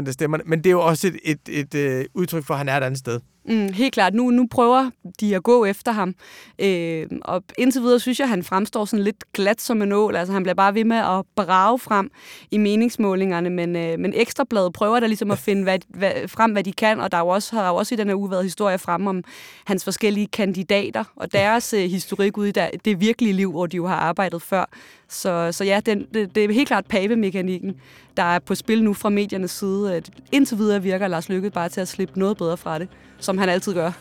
2% 0.03 0.07
af 0.07 0.13
stemmerne. 0.13 0.43
Men 0.45 0.59
det 0.59 0.65
er 0.65 0.71
jo 0.71 0.81
også 0.81 1.07
et, 1.07 1.17
et, 1.23 1.39
et, 1.49 1.75
et 1.75 2.07
udtryk 2.13 2.43
for, 2.45 2.53
at 2.53 2.57
han 2.57 2.69
er 2.69 2.77
et 2.77 2.83
andet 2.83 2.99
sted. 2.99 3.19
Mm, 3.49 3.73
helt 3.73 3.93
klart. 3.93 4.13
Nu, 4.13 4.29
nu 4.29 4.47
prøver 4.51 4.89
de 5.19 5.35
at 5.35 5.43
gå 5.43 5.65
efter 5.65 5.91
ham. 5.91 6.15
Øh, 6.59 7.07
og 7.21 7.43
indtil 7.57 7.81
videre 7.81 7.99
synes 7.99 8.19
jeg, 8.19 8.25
at 8.25 8.29
han 8.29 8.43
fremstår 8.43 8.85
sådan 8.85 9.03
lidt 9.03 9.33
glat 9.33 9.61
som 9.61 9.81
en 9.81 9.91
ål. 9.91 10.15
Altså, 10.15 10.33
han 10.33 10.43
bliver 10.43 10.53
bare 10.53 10.75
ved 10.75 10.85
med 10.85 10.97
at 10.97 11.25
brage 11.35 11.79
frem 11.79 12.11
i 12.51 12.57
meningsmålingerne. 12.57 13.49
Men, 13.49 13.75
øh, 13.75 13.99
men 13.99 14.13
Ekstrabladet 14.15 14.73
prøver 14.73 14.99
da 14.99 15.07
ligesom 15.07 15.31
at 15.31 15.37
finde 15.37 15.63
hvad, 15.63 15.79
hvad, 15.87 16.11
frem, 16.27 16.51
hvad 16.51 16.63
de 16.63 16.73
kan. 16.73 16.99
Og 16.99 17.11
der 17.11 17.17
er 17.17 17.21
jo 17.21 17.27
også, 17.27 17.55
har 17.55 17.69
jo 17.69 17.75
også 17.75 17.95
i 17.95 17.97
den 17.97 18.07
her 18.07 18.15
uge 18.15 18.31
været 18.31 18.43
historie 18.43 18.77
frem 18.77 19.07
om 19.07 19.23
hans 19.65 19.83
forskellige 19.83 20.27
kandidater 20.27 21.03
og 21.15 21.33
deres 21.33 21.73
øh, 21.73 21.79
historik 21.79 22.37
ude 22.37 22.49
i 22.49 22.51
der, 22.51 22.69
det 22.85 22.99
virkelige 22.99 23.33
liv, 23.33 23.51
hvor 23.51 23.65
de 23.65 23.77
jo 23.77 23.87
har 23.87 23.95
arbejdet 23.95 24.41
før. 24.41 24.65
Så, 25.07 25.51
så 25.51 25.63
ja, 25.63 25.79
den, 25.85 26.07
det, 26.13 26.35
det 26.35 26.43
er 26.43 26.53
helt 26.53 26.67
klart 26.67 26.85
pavemekanikken, 26.85 27.75
der 28.17 28.23
er 28.23 28.39
på 28.39 28.55
spil 28.55 28.83
nu 28.83 28.93
fra 28.93 29.09
mediernes 29.09 29.51
side. 29.51 30.01
Indtil 30.31 30.57
videre 30.57 30.83
virker 30.83 31.07
Lars 31.07 31.29
Lykke 31.29 31.49
bare 31.49 31.69
til 31.69 31.81
at 31.81 31.87
slippe 31.87 32.19
noget 32.19 32.37
bedre 32.37 32.57
fra 32.57 32.79
det, 32.79 32.87
som 33.19 33.37
han 33.39 33.49
altid 33.49 33.73
gør. 33.73 33.91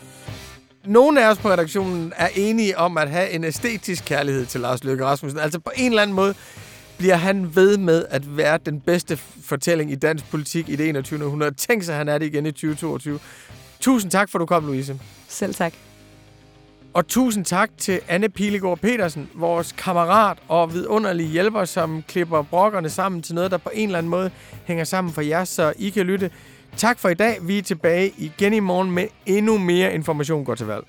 Nogle 0.85 1.25
af 1.25 1.31
os 1.31 1.37
på 1.37 1.49
redaktionen 1.49 2.13
er 2.15 2.27
enige 2.35 2.77
om 2.77 2.97
at 2.97 3.09
have 3.09 3.29
en 3.29 3.43
æstetisk 3.43 4.05
kærlighed 4.05 4.45
til 4.45 4.61
Lars 4.61 4.83
Løkke 4.83 5.05
Rasmussen. 5.05 5.39
Altså 5.39 5.59
på 5.59 5.71
en 5.75 5.91
eller 5.91 6.01
anden 6.01 6.15
måde 6.15 6.35
bliver 6.97 7.15
han 7.15 7.55
ved 7.55 7.77
med 7.77 8.05
at 8.09 8.37
være 8.37 8.59
den 8.65 8.81
bedste 8.81 9.19
fortælling 9.43 9.91
i 9.91 9.95
dansk 9.95 10.29
politik 10.31 10.69
i 10.69 10.75
det 10.75 10.89
21. 10.89 11.25
århundrede. 11.25 11.55
Tænk 11.55 11.83
sig, 11.83 11.95
han 11.95 12.09
er 12.09 12.17
det 12.17 12.25
igen 12.25 12.45
i 12.45 12.51
2022. 12.51 13.19
Tusind 13.79 14.11
tak, 14.11 14.29
for 14.29 14.37
at 14.37 14.41
du 14.41 14.45
kom, 14.45 14.65
Louise. 14.65 14.99
Selv 15.27 15.53
tak. 15.53 15.73
Og 16.93 17.07
tusind 17.07 17.45
tak 17.45 17.69
til 17.77 17.99
Anne 18.07 18.29
Pilegaard 18.29 18.79
Petersen, 18.79 19.29
vores 19.35 19.71
kammerat 19.71 20.37
og 20.47 20.73
vidunderlige 20.73 21.29
hjælper, 21.29 21.65
som 21.65 22.03
klipper 22.07 22.41
brokkerne 22.41 22.89
sammen 22.89 23.21
til 23.21 23.35
noget, 23.35 23.51
der 23.51 23.57
på 23.57 23.69
en 23.73 23.87
eller 23.87 23.97
anden 23.97 24.09
måde 24.09 24.31
hænger 24.65 24.83
sammen 24.83 25.13
for 25.13 25.21
jer, 25.21 25.43
så 25.43 25.73
I 25.77 25.89
kan 25.89 26.05
lytte. 26.05 26.31
Tak 26.77 26.99
for 26.99 27.09
i 27.09 27.13
dag. 27.13 27.37
Vi 27.41 27.57
er 27.57 27.61
tilbage 27.61 28.13
igen 28.17 28.53
i 28.53 28.59
morgen 28.59 28.91
med 28.91 29.07
endnu 29.25 29.57
mere 29.57 29.93
information. 29.93 30.45
Godt 30.45 30.57
til 30.57 30.67
valg. 30.67 30.83